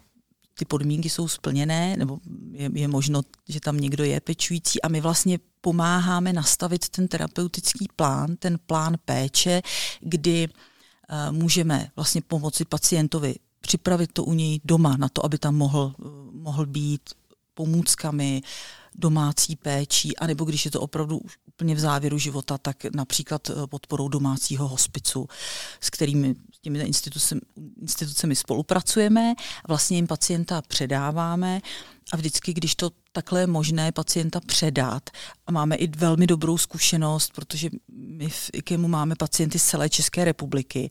ty 0.63 0.67
podmínky 0.67 1.11
jsou 1.11 1.29
splněné, 1.29 1.97
nebo 1.97 2.19
je, 2.53 2.71
je 2.75 2.89
možno, 2.89 3.23
že 3.49 3.61
tam 3.61 3.81
někdo 3.81 4.05
je 4.05 4.21
pečující 4.21 4.83
a 4.83 4.89
my 4.89 5.01
vlastně 5.01 5.39
pomáháme 5.61 6.33
nastavit 6.33 6.89
ten 6.89 7.09
terapeutický 7.09 7.89
plán, 7.97 8.37
ten 8.37 8.59
plán 8.67 8.95
péče, 9.05 9.63
kdy 10.01 10.49
uh, 10.49 11.37
můžeme 11.37 11.91
vlastně 11.97 12.21
pomoci 12.23 12.65
pacientovi 12.65 13.35
připravit 13.61 14.11
to 14.13 14.25
u 14.25 14.33
něj 14.33 14.61
doma 14.65 14.97
na 14.97 15.09
to, 15.09 15.25
aby 15.25 15.39
tam 15.39 15.55
mohl, 15.55 15.95
mohl 16.33 16.67
být 16.67 17.11
pomůckami, 17.55 18.43
domácí 18.95 19.57
péčí, 19.57 20.17
anebo 20.17 20.45
když 20.45 20.65
je 20.65 20.71
to 20.71 20.81
opravdu 20.81 21.21
úplně 21.55 21.75
v 21.75 21.81
závěru 21.81 22.19
života, 22.19 22.59
tak 22.59 22.77
například 22.95 23.51
eh, 23.51 23.67
podporou 23.67 24.09
domácího 24.09 24.69
hospicu, 24.69 25.29
s 25.81 25.91
kterými 25.91 26.35
s 26.55 26.59
těmi 26.61 26.79
institucemi, 26.79 27.41
institucemi 27.81 28.37
spolupracujeme 28.37 29.35
vlastně 29.69 29.97
jim 29.97 30.07
pacienta 30.07 30.63
předáváme 30.63 31.61
a 32.13 32.17
vždycky, 32.17 32.53
když 32.53 32.75
to 32.75 32.91
takhle 33.13 33.41
je 33.41 33.47
možné 33.47 33.93
pacienta 33.93 34.41
předat 34.41 35.11
a 35.47 35.53
máme 35.53 35.77
i 35.77 35.89
velmi 35.89 36.27
dobrou 36.27 36.59
zkušenost, 36.59 37.33
protože 37.35 37.71
my 37.89 38.29
v 38.29 38.51
IKEMu 38.53 38.89
máme 38.89 39.17
pacienty 39.17 39.59
z 39.59 39.65
celé 39.65 39.89
České 39.89 40.25
republiky, 40.25 40.91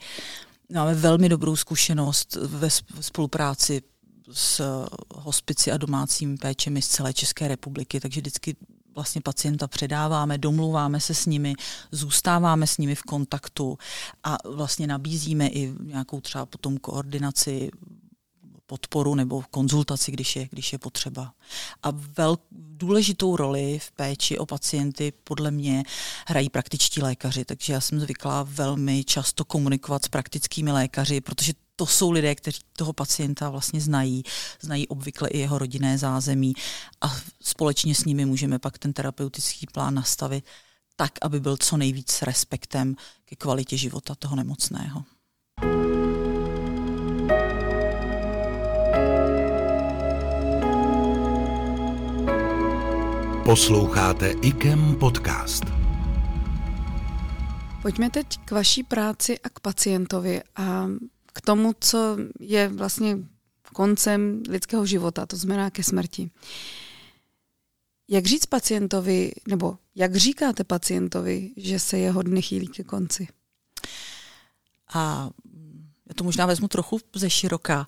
máme 0.74 0.96
velmi 0.96 1.30
dobrou 1.30 1.56
zkušenost 1.56 2.36
ve 2.36 2.70
spolupráci 3.01 3.82
s 4.32 4.62
hospici 5.15 5.72
a 5.72 5.77
domácími 5.77 6.38
péčemi 6.38 6.82
z 6.82 6.88
celé 6.88 7.13
České 7.13 7.48
republiky, 7.48 8.00
takže 8.00 8.22
vždycky 8.22 8.56
vlastně 8.95 9.21
pacienta 9.21 9.67
předáváme, 9.67 10.38
domluváme 10.38 11.00
se 11.00 11.13
s 11.13 11.25
nimi, 11.25 11.53
zůstáváme 11.91 12.67
s 12.67 12.77
nimi 12.77 12.95
v 12.95 13.03
kontaktu 13.03 13.77
a 14.24 14.38
vlastně 14.45 14.88
nabízíme 14.88 15.48
i 15.48 15.74
nějakou 15.83 16.21
třeba 16.21 16.45
potom 16.45 16.77
koordinaci 16.77 17.71
podporu 18.71 19.15
nebo 19.15 19.43
konzultaci, 19.51 20.12
když 20.12 20.36
je, 20.36 20.48
když 20.51 20.74
je 20.74 20.79
potřeba. 20.79 21.33
A 21.83 21.91
vel, 21.91 22.38
důležitou 22.51 23.36
roli 23.36 23.79
v 23.79 23.91
péči 23.91 24.38
o 24.38 24.45
pacienty 24.45 25.13
podle 25.24 25.51
mě 25.51 25.83
hrají 26.27 26.50
praktičtí 26.50 27.01
lékaři, 27.01 27.45
takže 27.45 27.74
já 27.74 27.81
jsem 27.81 28.00
zvyklá 28.00 28.43
velmi 28.43 29.03
často 29.03 29.45
komunikovat 29.45 30.05
s 30.05 30.07
praktickými 30.07 30.71
lékaři, 30.71 31.21
protože 31.21 31.53
to 31.75 31.86
jsou 31.86 32.12
lidé, 32.12 32.36
kteří 32.36 32.60
toho 32.78 32.94
pacienta 32.94 33.50
vlastně 33.50 33.82
znají, 33.82 34.24
znají 34.62 34.88
obvykle 34.88 35.30
i 35.30 35.38
jeho 35.38 35.58
rodinné 35.58 35.98
zázemí 35.98 36.54
a 37.01 37.16
společně 37.42 37.96
s 37.96 38.06
nimi 38.06 38.25
můžeme 38.25 38.60
pak 38.60 38.78
ten 38.78 38.94
terapeutický 38.94 39.68
plán 39.74 39.94
nastavit 39.94 40.46
tak, 40.96 41.12
aby 41.22 41.40
byl 41.40 41.58
co 41.58 41.78
nejvíc 41.78 42.22
respektem 42.22 42.96
ke 43.25 43.36
kvalitě 43.36 43.78
života 43.78 44.16
toho 44.16 44.36
nemocného. 44.36 45.04
Posloucháte 53.45 54.32
IKEM 54.41 54.95
podcast. 54.95 55.63
Pojďme 57.82 58.10
teď 58.10 58.38
k 58.45 58.52
vaší 58.52 58.84
práci 58.84 59.39
a 59.39 59.50
k 59.50 59.60
pacientovi 59.60 60.41
a 60.56 60.88
k 61.34 61.41
tomu, 61.41 61.74
co 61.80 62.17
je 62.39 62.67
vlastně 62.67 63.17
koncem 63.74 64.44
lidského 64.50 64.86
života, 64.86 65.26
to 65.26 65.38
znamená 65.38 65.70
ke 65.70 65.84
smrti. 65.84 66.32
Jak 68.08 68.26
říct 68.26 68.46
pacientovi, 68.46 69.32
nebo 69.48 69.78
jak 69.96 70.15
říkáte 70.15 70.63
pacientovi, 70.63 71.52
že 71.58 71.80
se 71.80 71.98
jeho 71.98 72.22
dny 72.22 72.41
chýlí 72.41 72.67
ke 72.67 72.84
konci? 72.84 73.28
A 74.94 75.30
já 76.10 76.13
to 76.15 76.24
možná 76.24 76.46
vezmu 76.46 76.67
trochu 76.67 77.00
ze 77.15 77.30
široka. 77.30 77.88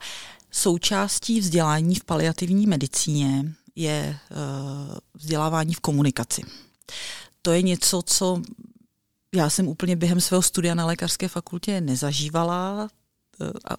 Součástí 0.51 1.39
vzdělání 1.39 1.95
v 1.95 2.03
paliativní 2.03 2.67
medicíně 2.67 3.53
je 3.75 4.19
uh, 4.31 4.97
vzdělávání 5.13 5.73
v 5.73 5.79
komunikaci. 5.79 6.41
To 7.41 7.51
je 7.51 7.61
něco, 7.61 8.01
co 8.05 8.41
já 9.35 9.49
jsem 9.49 9.67
úplně 9.67 9.95
během 9.95 10.21
svého 10.21 10.41
studia 10.41 10.75
na 10.75 10.85
lékařské 10.85 11.27
fakultě 11.27 11.81
nezažívala. 11.81 12.89
A 13.69 13.73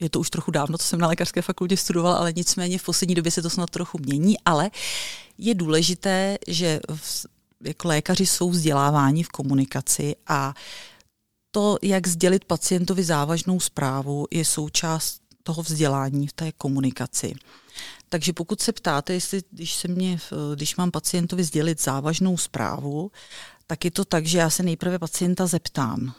je 0.00 0.10
to 0.10 0.20
už 0.20 0.30
trochu 0.30 0.50
dávno, 0.50 0.78
co 0.78 0.86
jsem 0.86 1.00
na 1.00 1.08
lékařské 1.08 1.42
fakultě 1.42 1.76
studovala, 1.76 2.16
ale 2.16 2.32
nicméně 2.36 2.78
v 2.78 2.84
poslední 2.84 3.14
době 3.14 3.32
se 3.32 3.42
to 3.42 3.50
snad 3.50 3.70
trochu 3.70 3.98
mění, 3.98 4.36
ale 4.44 4.70
je 5.38 5.54
důležité, 5.54 6.38
že 6.48 6.80
v, 6.94 7.26
jako 7.64 7.88
lékaři 7.88 8.26
jsou 8.26 8.50
vzděláváni 8.50 9.22
v 9.22 9.28
komunikaci 9.28 10.16
a 10.26 10.54
to, 11.50 11.76
jak 11.82 12.06
sdělit 12.06 12.44
pacientovi 12.44 13.04
závažnou 13.04 13.60
zprávu, 13.60 14.26
je 14.30 14.44
součást 14.44 15.20
toho 15.42 15.62
vzdělání 15.62 16.26
v 16.26 16.32
té 16.32 16.52
komunikaci. 16.52 17.34
Takže 18.08 18.32
pokud 18.32 18.60
se 18.60 18.72
ptáte, 18.72 19.12
jestli 19.12 19.42
když, 19.50 19.74
se 19.74 19.88
mě, 19.88 20.18
když 20.54 20.76
mám 20.76 20.90
pacientovi 20.90 21.44
sdělit 21.44 21.82
závažnou 21.82 22.36
zprávu, 22.36 23.10
tak 23.66 23.84
je 23.84 23.90
to 23.90 24.04
tak, 24.04 24.26
že 24.26 24.38
já 24.38 24.50
se 24.50 24.62
nejprve 24.62 24.98
pacienta 24.98 25.46
zeptám, 25.46 26.14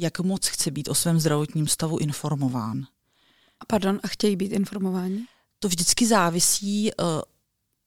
jak 0.00 0.20
moc 0.20 0.46
chce 0.46 0.70
být 0.70 0.88
o 0.88 0.94
svém 0.94 1.20
zdravotním 1.20 1.68
stavu 1.68 1.98
informován. 1.98 2.86
A 3.60 3.64
pardon, 3.66 4.00
a 4.02 4.08
chtějí 4.08 4.36
být 4.36 4.52
informováni? 4.52 5.24
To 5.58 5.68
vždycky 5.68 6.06
závisí. 6.06 6.90
Eh, 6.90 6.94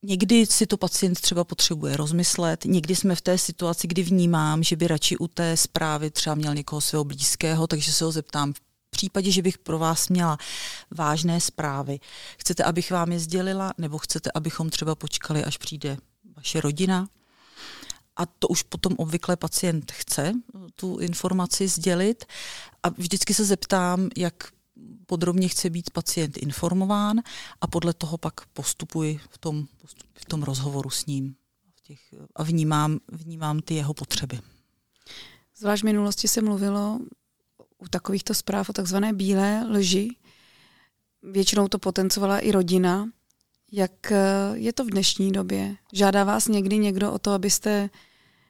někdy 0.03 0.45
si 0.45 0.67
to 0.67 0.77
pacient 0.77 1.21
třeba 1.21 1.43
potřebuje 1.43 1.97
rozmyslet, 1.97 2.65
někdy 2.65 2.95
jsme 2.95 3.15
v 3.15 3.21
té 3.21 3.37
situaci, 3.37 3.87
kdy 3.87 4.03
vnímám, 4.03 4.63
že 4.63 4.75
by 4.75 4.87
radši 4.87 5.17
u 5.17 5.27
té 5.27 5.57
zprávy 5.57 6.11
třeba 6.11 6.35
měl 6.35 6.55
někoho 6.55 6.81
svého 6.81 7.03
blízkého, 7.03 7.67
takže 7.67 7.91
se 7.91 8.05
ho 8.05 8.11
zeptám 8.11 8.53
případě, 8.93 9.31
že 9.31 9.41
bych 9.41 9.57
pro 9.57 9.79
vás 9.79 10.09
měla 10.09 10.37
vážné 10.91 11.41
zprávy, 11.41 11.99
chcete, 12.37 12.63
abych 12.63 12.91
vám 12.91 13.11
je 13.11 13.19
sdělila, 13.19 13.73
nebo 13.77 13.97
chcete, 13.97 14.31
abychom 14.35 14.69
třeba 14.69 14.95
počkali, 14.95 15.43
až 15.43 15.57
přijde 15.57 15.97
vaše 16.35 16.61
rodina? 16.61 17.07
A 18.15 18.25
to 18.25 18.47
už 18.47 18.63
potom 18.63 18.93
obvykle 18.97 19.35
pacient 19.35 19.91
chce 19.91 20.33
tu 20.75 20.97
informaci 20.97 21.67
sdělit. 21.67 22.25
A 22.83 22.89
vždycky 22.89 23.33
se 23.33 23.45
zeptám, 23.45 24.09
jak 24.17 24.53
podrobně 25.05 25.47
chce 25.47 25.69
být 25.69 25.89
pacient 25.89 26.37
informován 26.37 27.21
a 27.61 27.67
podle 27.67 27.93
toho 27.93 28.17
pak 28.17 28.45
postupuji 28.45 29.19
v 29.29 29.37
tom, 29.37 29.67
v 30.13 30.25
tom 30.25 30.43
rozhovoru 30.43 30.89
s 30.89 31.05
ním 31.05 31.35
a 32.35 32.43
vnímám, 32.43 32.99
vnímám 33.11 33.59
ty 33.59 33.73
jeho 33.73 33.93
potřeby. 33.93 34.39
Zvlášť 35.57 35.83
v 35.83 35.85
minulosti 35.85 36.27
se 36.27 36.41
mluvilo 36.41 36.99
u 37.77 37.87
takovýchto 37.87 38.33
zpráv 38.33 38.69
o 38.69 38.73
takzvané 38.73 39.13
bílé 39.13 39.65
lži. 39.69 40.15
Většinou 41.23 41.67
to 41.67 41.79
potencovala 41.79 42.39
i 42.39 42.51
rodina. 42.51 43.09
Jak 43.75 44.11
eh, 44.11 44.17
je 44.53 44.73
to 44.73 44.85
v 44.85 44.89
dnešní 44.89 45.31
době? 45.31 45.75
Žádá 45.93 46.23
vás 46.23 46.47
někdy 46.47 46.77
někdo 46.77 47.11
o 47.11 47.19
to, 47.19 47.31
abyste 47.31 47.89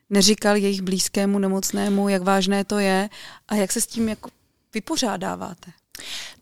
neříkal 0.10 0.56
jejich 0.56 0.82
blízkému 0.82 1.40
nemocnému, 1.40 2.10
jak 2.10 2.22
vážné 2.22 2.64
to 2.64 2.80
je 2.80 3.10
a 3.48 3.56
jak 3.56 3.72
se 3.72 3.82
s 3.82 3.88
tím 3.88 4.10
jako 4.10 4.30
vypořádáváte? 4.74 5.72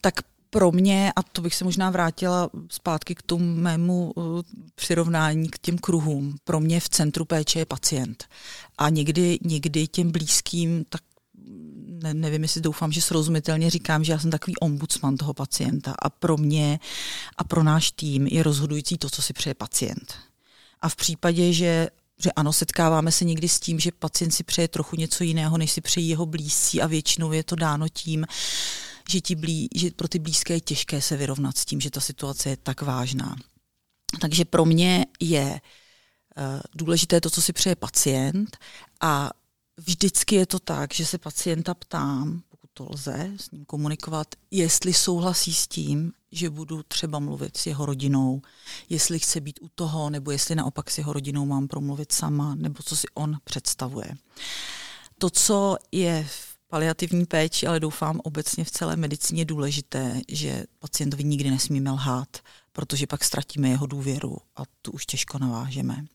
Tak 0.02 0.13
pro 0.50 0.72
mě, 0.72 1.12
a 1.15 1.24
to 1.24 1.41
bych 1.41 1.56
se 1.56 1.63
možná 1.63 1.89
vrátila 1.89 2.50
zpátky 2.70 3.15
k 3.15 3.22
tomu 3.22 3.56
mému 3.56 4.12
uh, 4.15 4.41
přirovnání 4.76 5.50
k 5.50 5.58
těm 5.58 5.78
kruhům, 5.78 6.36
pro 6.44 6.60
mě 6.60 6.80
v 6.80 6.89
centru 6.89 7.26
péče 7.26 7.60
je 7.60 7.65
pacient. 7.65 8.26
A 8.78 8.89
někdy, 8.89 9.39
někdy 9.41 9.88
těm 9.88 10.12
blízkým 10.12 10.86
tak 10.89 11.02
ne, 12.02 12.14
nevím, 12.14 12.42
jestli 12.42 12.62
doufám, 12.62 12.92
že 12.92 13.02
srozumitelně 13.02 13.70
říkám, 13.70 14.04
že 14.04 14.12
já 14.12 14.20
jsem 14.20 14.32
takový 14.32 14.56
ombudsman 14.58 15.18
toho 15.18 15.34
pacienta 15.34 15.96
a 16.00 16.10
pro 16.10 16.38
mě 16.38 16.80
a 17.38 17.44
pro 17.44 17.64
náš 17.64 17.92
tým 17.92 18.28
je 18.28 18.44
rozhodující 18.44 18.98
to, 18.98 19.10
co 19.10 19.22
si 19.22 19.34
přeje 19.34 19.54
pacient. 19.54 20.16
A 20.82 20.90
v 20.90 20.96
případě, 20.96 21.54
že 21.54 21.88
že 22.24 22.32
ano, 22.32 22.54
setkáváme 22.54 23.12
se 23.12 23.26
někdy 23.26 23.50
s 23.50 23.60
tím, 23.60 23.80
že 23.80 23.92
pacient 23.92 24.32
si 24.32 24.44
přeje 24.44 24.68
trochu 24.68 24.96
něco 24.96 25.24
jiného, 25.24 25.58
než 25.58 25.72
si 25.72 25.82
přejí 25.82 26.10
jeho 26.10 26.26
blízcí 26.26 26.82
a 26.82 26.88
většinou 26.88 27.32
je 27.32 27.44
to 27.44 27.56
dáno 27.56 27.90
tím, 27.90 28.26
že, 29.10 29.22
ti 29.22 29.36
blí, 29.36 29.70
že 29.76 29.92
pro 29.92 30.08
ty 30.08 30.20
blízké 30.20 30.54
je 30.54 30.62
těžké 30.62 31.02
se 31.02 31.18
vyrovnat 31.18 31.58
s 31.58 31.66
tím, 31.66 31.82
že 31.82 31.92
ta 31.92 32.00
situace 32.00 32.50
je 32.50 32.58
tak 32.58 32.82
vážná. 32.82 33.36
Takže 34.22 34.46
pro 34.46 34.66
mě 34.66 35.06
je 35.20 35.62
uh, 36.38 36.62
důležité 36.76 37.22
to, 37.22 37.30
co 37.30 37.42
si 37.42 37.54
přeje 37.54 37.76
pacient 37.76 38.58
a 39.02 39.32
vždycky 39.77 40.36
je 40.36 40.45
to 40.45 40.60
tak, 40.60 40.93
že 40.93 41.05
se 41.05 41.17
pacienta 41.17 41.73
ptám, 41.73 42.41
pokud 42.49 42.69
to 42.73 42.88
lze 42.89 43.31
s 43.38 43.51
ním 43.51 43.65
komunikovat, 43.65 44.27
jestli 44.51 44.93
souhlasí 44.93 45.53
s 45.53 45.67
tím, 45.67 46.12
že 46.31 46.49
budu 46.49 46.84
třeba 46.84 47.19
mluvit 47.19 47.57
s 47.57 47.65
jeho 47.65 47.86
rodinou, 47.86 48.41
jestli 48.89 49.19
chce 49.19 49.39
být 49.41 49.60
u 49.62 49.69
toho, 49.75 50.10
nebo 50.10 50.31
jestli 50.31 50.55
naopak 50.55 50.91
s 50.91 50.97
jeho 50.97 51.13
rodinou 51.13 51.45
mám 51.45 51.67
promluvit 51.67 52.12
sama, 52.12 52.55
nebo 52.55 52.84
co 52.84 52.95
si 52.95 53.07
on 53.13 53.38
představuje. 53.43 54.12
To, 55.17 55.29
co 55.29 55.77
je 55.91 56.27
v 56.29 56.57
paliativní 56.67 57.25
péči, 57.25 57.67
ale 57.67 57.79
doufám 57.79 58.19
obecně 58.23 58.63
v 58.63 58.71
celé 58.71 58.95
medicíně 58.95 59.45
důležité, 59.45 60.21
že 60.27 60.63
pacientovi 60.79 61.23
nikdy 61.23 61.51
nesmíme 61.51 61.91
lhát, 61.91 62.38
protože 62.71 63.07
pak 63.07 63.23
ztratíme 63.23 63.69
jeho 63.69 63.88
důvěru 63.88 64.38
a 64.55 64.62
tu 64.81 64.91
už 64.91 65.05
těžko 65.05 65.39
navážeme. 65.39 66.05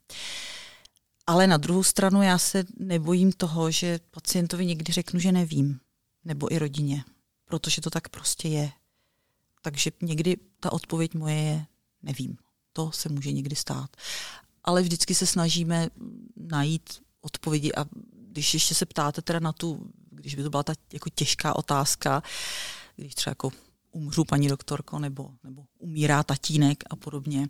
Ale 1.26 1.46
na 1.46 1.56
druhou 1.56 1.82
stranu 1.82 2.22
já 2.22 2.38
se 2.38 2.64
nebojím 2.78 3.32
toho, 3.32 3.70
že 3.70 4.00
pacientovi 4.10 4.66
někdy 4.66 4.92
řeknu, 4.92 5.20
že 5.20 5.32
nevím, 5.32 5.80
nebo 6.24 6.52
i 6.52 6.58
rodině, 6.58 7.04
protože 7.44 7.80
to 7.80 7.90
tak 7.90 8.08
prostě 8.08 8.48
je. 8.48 8.72
Takže 9.62 9.90
někdy 10.02 10.36
ta 10.60 10.72
odpověď 10.72 11.14
moje 11.14 11.36
je 11.36 11.66
nevím. 12.02 12.36
To 12.72 12.92
se 12.92 13.08
může 13.08 13.32
někdy 13.32 13.56
stát. 13.56 13.96
Ale 14.64 14.82
vždycky 14.82 15.14
se 15.14 15.26
snažíme 15.26 15.88
najít 16.36 17.02
odpovědi 17.20 17.72
a 17.72 17.84
když 18.12 18.54
ještě 18.54 18.74
se 18.74 18.86
ptáte 18.86 19.22
teda 19.22 19.38
na 19.38 19.52
tu, 19.52 19.90
když 20.10 20.34
by 20.34 20.42
to 20.42 20.50
byla 20.50 20.62
ta 20.62 20.72
jako 20.92 21.10
těžká 21.10 21.56
otázka, 21.56 22.22
když 22.96 23.14
třeba 23.14 23.30
jako 23.30 23.50
umřu 23.90 24.24
paní 24.24 24.48
doktorko 24.48 24.98
nebo, 24.98 25.30
nebo 25.44 25.64
umírá 25.78 26.22
tatínek 26.22 26.84
a 26.90 26.96
podobně, 26.96 27.48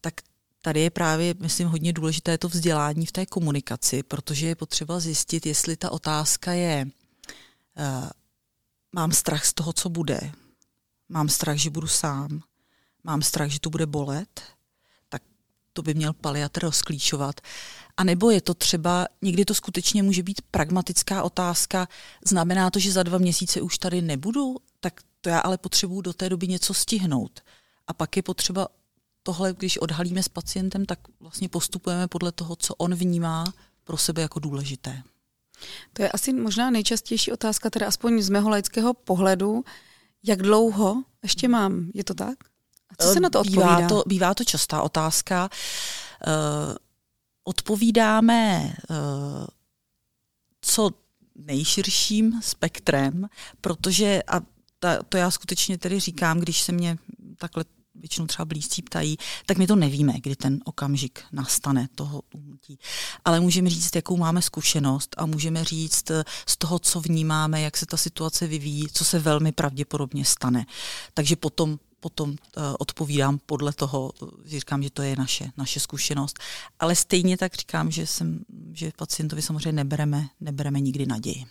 tak 0.00 0.14
tady 0.62 0.80
je 0.80 0.90
právě, 0.90 1.34
myslím, 1.38 1.68
hodně 1.68 1.92
důležité 1.92 2.38
to 2.38 2.48
vzdělání 2.48 3.06
v 3.06 3.12
té 3.12 3.26
komunikaci, 3.26 4.02
protože 4.02 4.46
je 4.46 4.54
potřeba 4.54 5.00
zjistit, 5.00 5.46
jestli 5.46 5.76
ta 5.76 5.90
otázka 5.90 6.52
je, 6.52 6.86
uh, 6.86 8.08
mám 8.92 9.12
strach 9.12 9.44
z 9.44 9.54
toho, 9.54 9.72
co 9.72 9.88
bude, 9.88 10.32
mám 11.08 11.28
strach, 11.28 11.56
že 11.56 11.70
budu 11.70 11.86
sám, 11.86 12.40
mám 13.04 13.22
strach, 13.22 13.48
že 13.50 13.60
to 13.60 13.70
bude 13.70 13.86
bolet, 13.86 14.42
tak 15.08 15.22
to 15.72 15.82
by 15.82 15.94
měl 15.94 16.12
paliatr 16.12 16.60
rozklíčovat. 16.60 17.40
A 17.96 18.04
nebo 18.04 18.30
je 18.30 18.40
to 18.40 18.54
třeba, 18.54 19.06
někdy 19.22 19.44
to 19.44 19.54
skutečně 19.54 20.02
může 20.02 20.22
být 20.22 20.42
pragmatická 20.50 21.22
otázka, 21.22 21.88
znamená 22.26 22.70
to, 22.70 22.78
že 22.78 22.92
za 22.92 23.02
dva 23.02 23.18
měsíce 23.18 23.60
už 23.60 23.78
tady 23.78 24.02
nebudu, 24.02 24.56
tak 24.80 25.00
to 25.20 25.28
já 25.28 25.38
ale 25.38 25.58
potřebuju 25.58 26.00
do 26.00 26.12
té 26.12 26.28
doby 26.28 26.48
něco 26.48 26.74
stihnout. 26.74 27.40
A 27.86 27.92
pak 27.92 28.16
je 28.16 28.22
potřeba 28.22 28.68
tohle, 29.28 29.52
když 29.52 29.78
odhalíme 29.78 30.22
s 30.22 30.28
pacientem, 30.28 30.86
tak 30.86 30.98
vlastně 31.20 31.48
postupujeme 31.48 32.08
podle 32.08 32.32
toho, 32.32 32.56
co 32.56 32.74
on 32.74 32.94
vnímá 32.94 33.44
pro 33.84 33.96
sebe 33.96 34.22
jako 34.22 34.40
důležité. 34.40 35.02
To 35.92 36.02
je 36.02 36.10
asi 36.10 36.32
možná 36.32 36.70
nejčastější 36.70 37.32
otázka, 37.32 37.70
teda 37.70 37.88
aspoň 37.88 38.22
z 38.22 38.28
mého 38.28 38.48
laického 38.48 38.94
pohledu, 38.94 39.64
jak 40.22 40.42
dlouho 40.42 41.04
ještě 41.22 41.48
mám, 41.48 41.90
je 41.94 42.04
to 42.04 42.14
tak? 42.14 42.38
A 42.90 43.02
co 43.02 43.12
se 43.12 43.20
na 43.20 43.30
to 43.30 43.40
odpovídá? 43.40 43.76
Bývá 43.76 43.88
to, 43.88 44.02
bývá 44.06 44.34
to 44.34 44.44
častá 44.44 44.82
otázka. 44.82 45.50
Uh, 46.26 46.76
odpovídáme 47.44 48.72
uh, 48.90 49.46
co 50.60 50.90
nejširším 51.34 52.40
spektrem, 52.42 53.28
protože, 53.60 54.22
a 54.22 54.40
ta, 54.78 55.02
to 55.02 55.16
já 55.16 55.30
skutečně 55.30 55.78
tedy 55.78 56.00
říkám, 56.00 56.40
když 56.40 56.62
se 56.62 56.72
mě 56.72 56.98
takhle 57.38 57.64
většinou 57.98 58.26
třeba 58.26 58.44
blízcí 58.44 58.82
ptají, 58.82 59.16
tak 59.46 59.58
my 59.58 59.66
to 59.66 59.76
nevíme, 59.76 60.12
kdy 60.22 60.36
ten 60.36 60.60
okamžik 60.64 61.24
nastane 61.32 61.88
toho 61.94 62.22
umrtí. 62.34 62.78
Ale 63.24 63.40
můžeme 63.40 63.70
říct, 63.70 63.96
jakou 63.96 64.16
máme 64.16 64.42
zkušenost 64.42 65.14
a 65.18 65.26
můžeme 65.26 65.64
říct 65.64 66.10
eh, 66.10 66.24
z 66.46 66.56
toho, 66.56 66.78
co 66.78 67.00
vnímáme, 67.00 67.60
jak 67.60 67.76
se 67.76 67.86
ta 67.86 67.96
situace 67.96 68.46
vyvíjí, 68.46 68.88
co 68.92 69.04
se 69.04 69.18
velmi 69.18 69.52
pravděpodobně 69.52 70.24
stane. 70.24 70.66
Takže 71.14 71.36
potom 71.36 71.78
potom 72.00 72.30
uh, 72.30 72.36
odpovídám 72.78 73.38
podle 73.46 73.72
toho, 73.72 74.12
říkám, 74.44 74.82
že 74.82 74.90
to 74.90 75.02
je 75.02 75.16
naše, 75.16 75.50
naše 75.56 75.80
zkušenost. 75.80 76.38
Ale 76.78 76.96
stejně 76.96 77.36
tak 77.36 77.54
říkám, 77.54 77.90
že, 77.90 78.06
jsem, 78.06 78.44
že 78.72 78.92
pacientovi 78.96 79.42
samozřejmě 79.42 79.72
nebereme, 79.72 80.28
nebereme 80.40 80.80
nikdy 80.80 81.06
naději. 81.06 81.44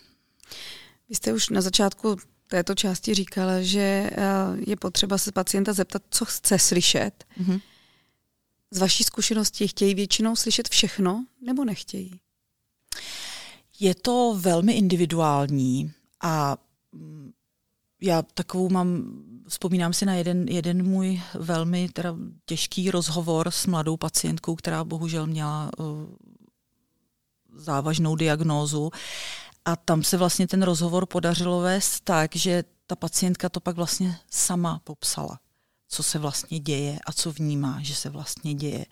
Vy 1.08 1.14
jste 1.14 1.32
už 1.32 1.48
na 1.48 1.60
začátku 1.60 2.16
této 2.48 2.74
části 2.74 3.14
říkala, 3.14 3.62
že 3.62 3.80
eh, 3.80 4.10
je 4.66 4.76
potřeba 4.76 5.18
se 5.18 5.32
pacienta 5.32 5.72
zeptat, 5.72 6.02
co 6.10 6.24
chce 6.24 6.58
slyšet. 6.58 7.24
Mm-hmm. 7.40 7.60
Z 8.70 8.78
vaší 8.78 9.04
zkušenosti 9.04 9.68
chtějí 9.68 9.94
většinou 9.94 10.36
slyšet 10.36 10.68
všechno 10.68 11.26
nebo 11.40 11.64
nechtějí? 11.64 12.20
Je 13.80 13.94
to 13.94 14.36
velmi 14.38 14.72
individuální 14.72 15.92
a 16.22 16.56
mm, 16.92 17.32
já 18.02 18.22
takovou 18.22 18.68
mám, 18.68 19.22
vzpomínám 19.48 19.92
si 19.92 20.06
na 20.06 20.14
jeden, 20.14 20.48
jeden 20.48 20.86
můj 20.86 21.22
velmi 21.34 21.88
teda 21.88 22.16
těžký 22.44 22.90
rozhovor 22.90 23.50
s 23.50 23.66
mladou 23.66 23.96
pacientkou, 23.96 24.56
která 24.56 24.84
bohužel 24.84 25.26
měla 25.26 25.70
uh, 25.78 25.86
závažnou 27.54 28.16
diagnózu 28.16 28.90
a 29.68 29.76
tam 29.76 30.02
se 30.02 30.16
vlastně 30.16 30.46
ten 30.46 30.62
rozhovor 30.62 31.06
podařilo 31.06 31.60
vést 31.60 32.00
tak, 32.00 32.36
že 32.36 32.64
ta 32.86 32.96
pacientka 32.96 33.48
to 33.48 33.60
pak 33.60 33.76
vlastně 33.76 34.18
sama 34.30 34.80
popsala, 34.84 35.40
co 35.88 36.02
se 36.02 36.18
vlastně 36.18 36.58
děje 36.58 36.98
a 37.06 37.12
co 37.12 37.32
vnímá, 37.32 37.78
že 37.82 37.94
se 37.94 38.10
vlastně 38.10 38.54
děje. 38.54 38.86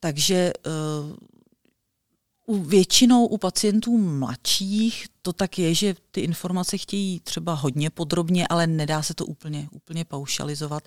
Takže 0.00 0.52
uh, 0.66 2.56
u 2.56 2.62
většinou 2.62 3.26
u 3.26 3.38
pacientů 3.38 3.98
mladších 3.98 5.06
to 5.22 5.32
tak 5.32 5.58
je, 5.58 5.74
že 5.74 5.94
ty 6.10 6.20
informace 6.20 6.78
chtějí 6.78 7.20
třeba 7.20 7.54
hodně 7.54 7.90
podrobně, 7.90 8.48
ale 8.48 8.66
nedá 8.66 9.02
se 9.02 9.14
to 9.14 9.26
úplně, 9.26 9.68
úplně 9.72 10.04
paušalizovat. 10.04 10.82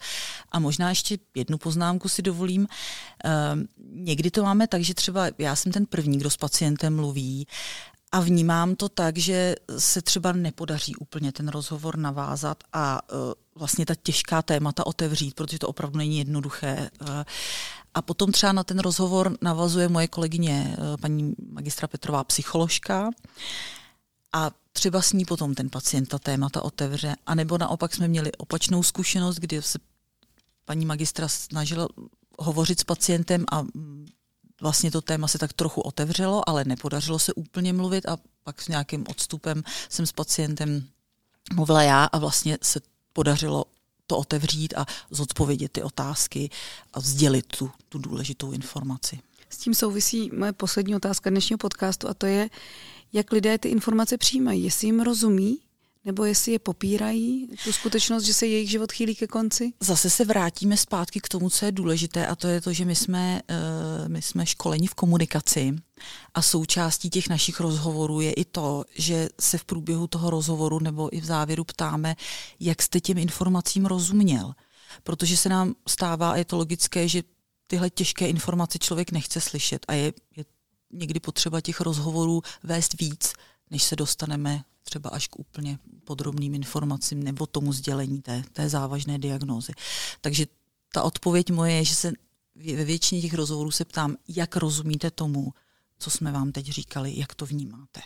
A 0.51 0.59
možná 0.59 0.89
ještě 0.89 1.17
jednu 1.35 1.57
poznámku 1.57 2.09
si 2.09 2.21
dovolím. 2.21 2.61
Uh, 2.61 3.61
někdy 3.91 4.31
to 4.31 4.43
máme 4.43 4.67
tak, 4.67 4.81
že 4.81 4.93
třeba 4.93 5.25
já 5.37 5.55
jsem 5.55 5.71
ten 5.71 5.85
první, 5.85 6.17
kdo 6.17 6.29
s 6.29 6.37
pacientem 6.37 6.95
mluví 6.95 7.47
a 8.15 8.19
vnímám 8.19 8.75
to 8.75 8.89
tak, 8.89 9.17
že 9.17 9.55
se 9.77 10.01
třeba 10.01 10.31
nepodaří 10.31 10.95
úplně 10.95 11.31
ten 11.31 11.47
rozhovor 11.47 11.97
navázat 11.97 12.63
a 12.73 13.13
uh, 13.13 13.19
vlastně 13.55 13.85
ta 13.85 13.95
těžká 13.95 14.41
témata 14.41 14.85
otevřít, 14.85 15.33
protože 15.33 15.59
to 15.59 15.67
opravdu 15.67 15.97
není 15.97 16.17
jednoduché. 16.17 16.89
Uh, 17.01 17.07
a 17.93 18.01
potom 18.01 18.31
třeba 18.31 18.51
na 18.51 18.63
ten 18.63 18.79
rozhovor 18.79 19.37
navazuje 19.41 19.89
moje 19.89 20.07
kolegyně, 20.07 20.77
uh, 20.77 20.97
paní 21.01 21.35
magistra 21.51 21.87
Petrová, 21.87 22.23
psycholožka. 22.23 23.09
A 24.33 24.51
třeba 24.71 25.01
s 25.01 25.13
ní 25.13 25.25
potom 25.25 25.55
ten 25.55 25.69
pacient 25.69 26.05
ta 26.05 26.19
témata 26.19 26.61
otevře. 26.61 27.15
A 27.25 27.35
nebo 27.35 27.57
naopak 27.57 27.95
jsme 27.95 28.07
měli 28.07 28.31
opačnou 28.31 28.83
zkušenost, 28.83 29.35
kdy 29.35 29.61
se 29.61 29.79
paní 30.65 30.85
magistra 30.85 31.27
snažila 31.27 31.87
hovořit 32.39 32.79
s 32.79 32.83
pacientem 32.83 33.45
a 33.51 33.63
vlastně 34.65 34.91
to 34.91 35.01
téma 35.01 35.27
se 35.27 35.37
tak 35.37 35.53
trochu 35.53 35.81
otevřelo, 35.81 36.49
ale 36.49 36.65
nepodařilo 36.65 37.19
se 37.19 37.33
úplně 37.33 37.73
mluvit 37.73 38.05
a 38.05 38.17
pak 38.43 38.61
s 38.61 38.67
nějakým 38.67 39.05
odstupem 39.07 39.63
jsem 39.89 40.05
s 40.05 40.11
pacientem 40.11 40.87
mluvila 41.53 41.83
já 41.83 42.03
a 42.03 42.17
vlastně 42.17 42.57
se 42.61 42.79
podařilo 43.13 43.65
to 44.07 44.17
otevřít 44.17 44.73
a 44.77 44.85
zodpovědět 45.09 45.71
ty 45.71 45.83
otázky 45.83 46.49
a 46.93 46.99
sdělit 46.99 47.45
tu, 47.45 47.71
tu 47.89 47.97
důležitou 47.97 48.51
informaci. 48.51 49.19
S 49.49 49.57
tím 49.57 49.73
souvisí 49.73 50.31
moje 50.33 50.53
poslední 50.53 50.95
otázka 50.95 51.29
dnešního 51.29 51.57
podcastu 51.57 52.09
a 52.09 52.13
to 52.13 52.25
je, 52.25 52.49
jak 53.13 53.31
lidé 53.31 53.57
ty 53.57 53.69
informace 53.69 54.17
přijímají, 54.17 54.63
jestli 54.63 54.87
jim 54.87 54.99
rozumí 54.99 55.59
nebo 56.05 56.25
jestli 56.25 56.51
je 56.51 56.59
popírají, 56.59 57.49
tu 57.63 57.71
skutečnost, 57.71 58.23
že 58.23 58.33
se 58.33 58.47
jejich 58.47 58.69
život 58.69 58.91
chýlí 58.91 59.15
ke 59.15 59.27
konci? 59.27 59.73
Zase 59.79 60.09
se 60.09 60.25
vrátíme 60.25 60.77
zpátky 60.77 61.19
k 61.19 61.29
tomu, 61.29 61.49
co 61.49 61.65
je 61.65 61.71
důležité, 61.71 62.27
a 62.27 62.35
to 62.35 62.47
je 62.47 62.61
to, 62.61 62.73
že 62.73 62.85
my 62.85 62.95
jsme, 62.95 63.41
uh, 63.49 64.09
my 64.09 64.21
jsme 64.21 64.45
školeni 64.45 64.87
v 64.87 64.95
komunikaci 64.95 65.75
a 66.33 66.41
součástí 66.41 67.09
těch 67.09 67.29
našich 67.29 67.59
rozhovorů 67.59 68.21
je 68.21 68.33
i 68.33 68.45
to, 68.45 68.85
že 68.95 69.29
se 69.41 69.57
v 69.57 69.65
průběhu 69.65 70.07
toho 70.07 70.29
rozhovoru 70.29 70.79
nebo 70.79 71.15
i 71.15 71.21
v 71.21 71.25
závěru 71.25 71.63
ptáme, 71.63 72.15
jak 72.59 72.81
jste 72.81 72.99
těm 72.99 73.17
informacím 73.17 73.85
rozuměl. 73.85 74.53
Protože 75.03 75.37
se 75.37 75.49
nám 75.49 75.75
stává, 75.87 76.31
a 76.31 76.35
je 76.35 76.45
to 76.45 76.57
logické, 76.57 77.07
že 77.07 77.23
tyhle 77.67 77.89
těžké 77.89 78.27
informace 78.27 78.79
člověk 78.79 79.11
nechce 79.11 79.41
slyšet 79.41 79.85
a 79.87 79.93
je, 79.93 80.13
je 80.37 80.45
někdy 80.93 81.19
potřeba 81.19 81.61
těch 81.61 81.81
rozhovorů 81.81 82.41
vést 82.63 82.99
víc, 82.99 83.33
než 83.71 83.83
se 83.83 83.95
dostaneme 83.95 84.63
třeba 84.85 85.09
až 85.09 85.27
k 85.27 85.39
úplně 85.39 85.79
podrobným 86.03 86.55
informacím 86.55 87.23
nebo 87.23 87.45
tomu 87.45 87.73
sdělení 87.73 88.21
té, 88.21 88.43
té 88.53 88.69
závažné 88.69 89.19
diagnózy. 89.19 89.73
Takže 90.21 90.45
ta 90.93 91.03
odpověď 91.03 91.51
moje 91.51 91.73
je, 91.73 91.85
že 91.85 91.95
se 91.95 92.13
ve 92.75 92.85
většině 92.85 93.21
těch 93.21 93.33
rozhovorů 93.33 93.71
se 93.71 93.85
ptám, 93.85 94.15
jak 94.27 94.55
rozumíte 94.55 95.11
tomu, 95.11 95.53
co 95.99 96.09
jsme 96.09 96.31
vám 96.31 96.51
teď 96.51 96.65
říkali, 96.65 97.13
jak 97.15 97.35
to 97.35 97.45
vnímáte. 97.45 98.01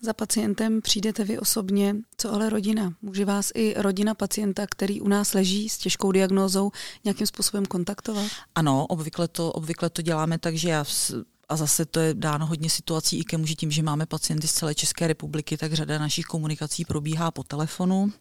Za 0.00 0.12
pacientem 0.12 0.82
přijdete 0.82 1.24
vy 1.24 1.38
osobně, 1.38 1.96
co 2.16 2.32
ale 2.32 2.50
rodina? 2.50 2.94
Může 3.02 3.24
vás 3.24 3.50
i 3.54 3.74
rodina 3.76 4.14
pacienta, 4.14 4.66
který 4.66 5.00
u 5.00 5.08
nás 5.08 5.34
leží 5.34 5.68
s 5.68 5.78
těžkou 5.78 6.12
diagnózou, 6.12 6.70
nějakým 7.04 7.26
způsobem 7.26 7.66
kontaktovat? 7.66 8.26
Ano, 8.54 8.86
obvykle 8.86 9.28
to, 9.28 9.52
obvykle 9.52 9.90
to 9.90 10.02
děláme 10.02 10.38
tak, 10.38 10.56
že 10.56 10.68
já 10.68 10.84
a 11.52 11.56
zase 11.56 11.84
to 11.84 12.00
je 12.00 12.14
dáno 12.14 12.46
hodně 12.46 12.70
situací 12.70 13.18
i 13.18 13.24
kemu, 13.24 13.46
že 13.46 13.54
tím, 13.54 13.70
že 13.70 13.82
máme 13.82 14.06
pacienty 14.06 14.48
z 14.48 14.52
celé 14.52 14.74
České 14.74 15.06
republiky, 15.06 15.56
tak 15.56 15.72
řada 15.72 15.98
našich 15.98 16.24
komunikací 16.24 16.84
probíhá 16.84 17.30
po 17.30 17.42
telefonu 17.42 18.12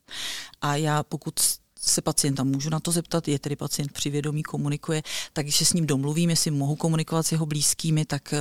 a 0.62 0.76
já 0.76 1.04
pokud 1.04 1.34
se 1.80 2.02
pacienta 2.02 2.44
můžu 2.44 2.70
na 2.70 2.80
to 2.80 2.92
zeptat, 2.92 3.28
je 3.28 3.40
tedy 3.40 3.56
pacient 3.56 3.92
při 3.92 4.10
vědomí, 4.10 4.44
komunikuje, 4.44 5.04
tak 5.34 5.46
když 5.46 5.56
se 5.56 5.66
s 5.66 5.74
ním 5.74 5.88
domluvím, 5.88 6.30
jestli 6.30 6.52
mohu 6.52 6.76
komunikovat 6.76 7.28
s 7.28 7.32
jeho 7.32 7.46
blízkými, 7.46 8.06
tak 8.06 8.34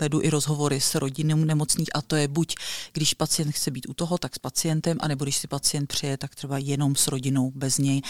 vedu 0.00 0.22
i 0.22 0.30
rozhovory 0.30 0.80
s 0.80 0.94
rodinou 0.94 1.36
nemocných 1.36 1.88
a 1.94 2.02
to 2.02 2.16
je 2.16 2.28
buď, 2.28 2.54
když 2.92 3.14
pacient 3.14 3.52
chce 3.52 3.70
být 3.70 3.86
u 3.88 3.94
toho, 3.94 4.18
tak 4.18 4.34
s 4.34 4.38
pacientem, 4.38 4.98
anebo 5.00 5.24
když 5.24 5.36
si 5.36 5.46
pacient 5.46 5.86
přeje, 5.86 6.16
tak 6.16 6.34
třeba 6.34 6.58
jenom 6.58 6.96
s 6.96 7.06
rodinou, 7.06 7.50
bez 7.50 7.78
něj. 7.78 8.02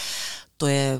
To 0.57 0.67
je 0.67 0.99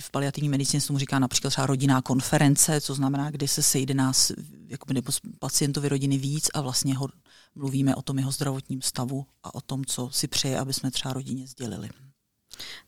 v 0.00 0.10
paliativní 0.10 0.48
medicíně 0.48 0.80
se 0.80 0.86
tomu 0.86 0.98
říká 0.98 1.18
například 1.18 1.50
třeba 1.50 1.66
rodinná 1.66 2.02
konference, 2.02 2.80
co 2.80 2.94
znamená, 2.94 3.30
kdy 3.30 3.48
se 3.48 3.62
sejde 3.62 3.94
nás 3.94 4.32
jakoby, 4.66 4.94
nebo 4.94 5.12
pacientovi 5.38 5.88
rodiny 5.88 6.18
víc 6.18 6.48
a 6.54 6.60
vlastně 6.60 6.96
ho 6.96 7.08
mluvíme 7.54 7.94
o 7.94 8.02
tom 8.02 8.18
jeho 8.18 8.32
zdravotním 8.32 8.82
stavu 8.82 9.26
a 9.42 9.54
o 9.54 9.60
tom, 9.60 9.84
co 9.84 10.10
si 10.10 10.28
přeje, 10.28 10.58
aby 10.58 10.72
jsme 10.72 10.90
třeba 10.90 11.12
rodině 11.12 11.46
sdělili. 11.46 11.90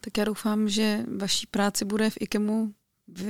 Tak 0.00 0.18
já 0.18 0.24
doufám, 0.24 0.68
že 0.68 1.04
vaší 1.18 1.46
práci 1.46 1.84
bude 1.84 2.10
v 2.10 2.18
IKEMu 2.20 2.74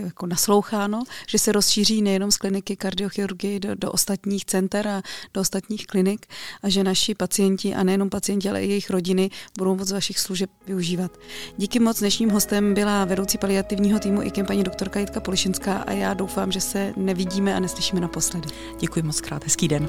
jako 0.05 0.27
nasloucháno, 0.27 1.03
že 1.29 1.39
se 1.39 1.53
rozšíří 1.53 2.03
nejenom 2.03 2.31
z 2.31 2.37
kliniky 2.37 2.77
kardiochirurgie 2.77 3.61
do, 3.61 3.75
do 3.75 3.93
ostatních 3.93 4.45
center 4.45 4.89
a 4.89 5.03
do 5.35 5.41
ostatních 5.41 5.87
klinik 5.87 6.27
a 6.63 6.69
že 6.69 6.85
naši 6.85 7.15
pacienti 7.15 7.75
a 7.75 7.83
nejenom 7.83 8.11
pacienti, 8.11 8.49
ale 8.49 8.65
i 8.65 8.69
jejich 8.69 8.91
rodiny 8.91 9.31
budou 9.59 9.77
moc 9.77 9.93
vašich 9.93 10.19
služeb 10.19 10.51
využívat. 10.67 11.19
Díky 11.57 11.81
moc 11.81 11.99
dnešním 11.99 12.31
hostem 12.31 12.75
byla 12.75 13.05
vedoucí 13.05 13.39
paliativního 13.39 13.99
týmu 13.99 14.23
IKEM 14.23 14.47
paní 14.47 14.65
doktorka 14.65 15.01
Jitka 15.01 15.21
Polišinská 15.21 15.77
a 15.77 15.93
já 15.93 16.15
doufám, 16.15 16.53
že 16.53 16.61
se 16.61 16.93
nevidíme 16.97 17.55
a 17.55 17.61
neslyšíme 17.61 18.01
naposledy. 18.01 18.49
Děkuji 18.81 19.03
moc 19.03 19.21
krát, 19.21 19.45
hezký 19.45 19.69
den. 19.69 19.89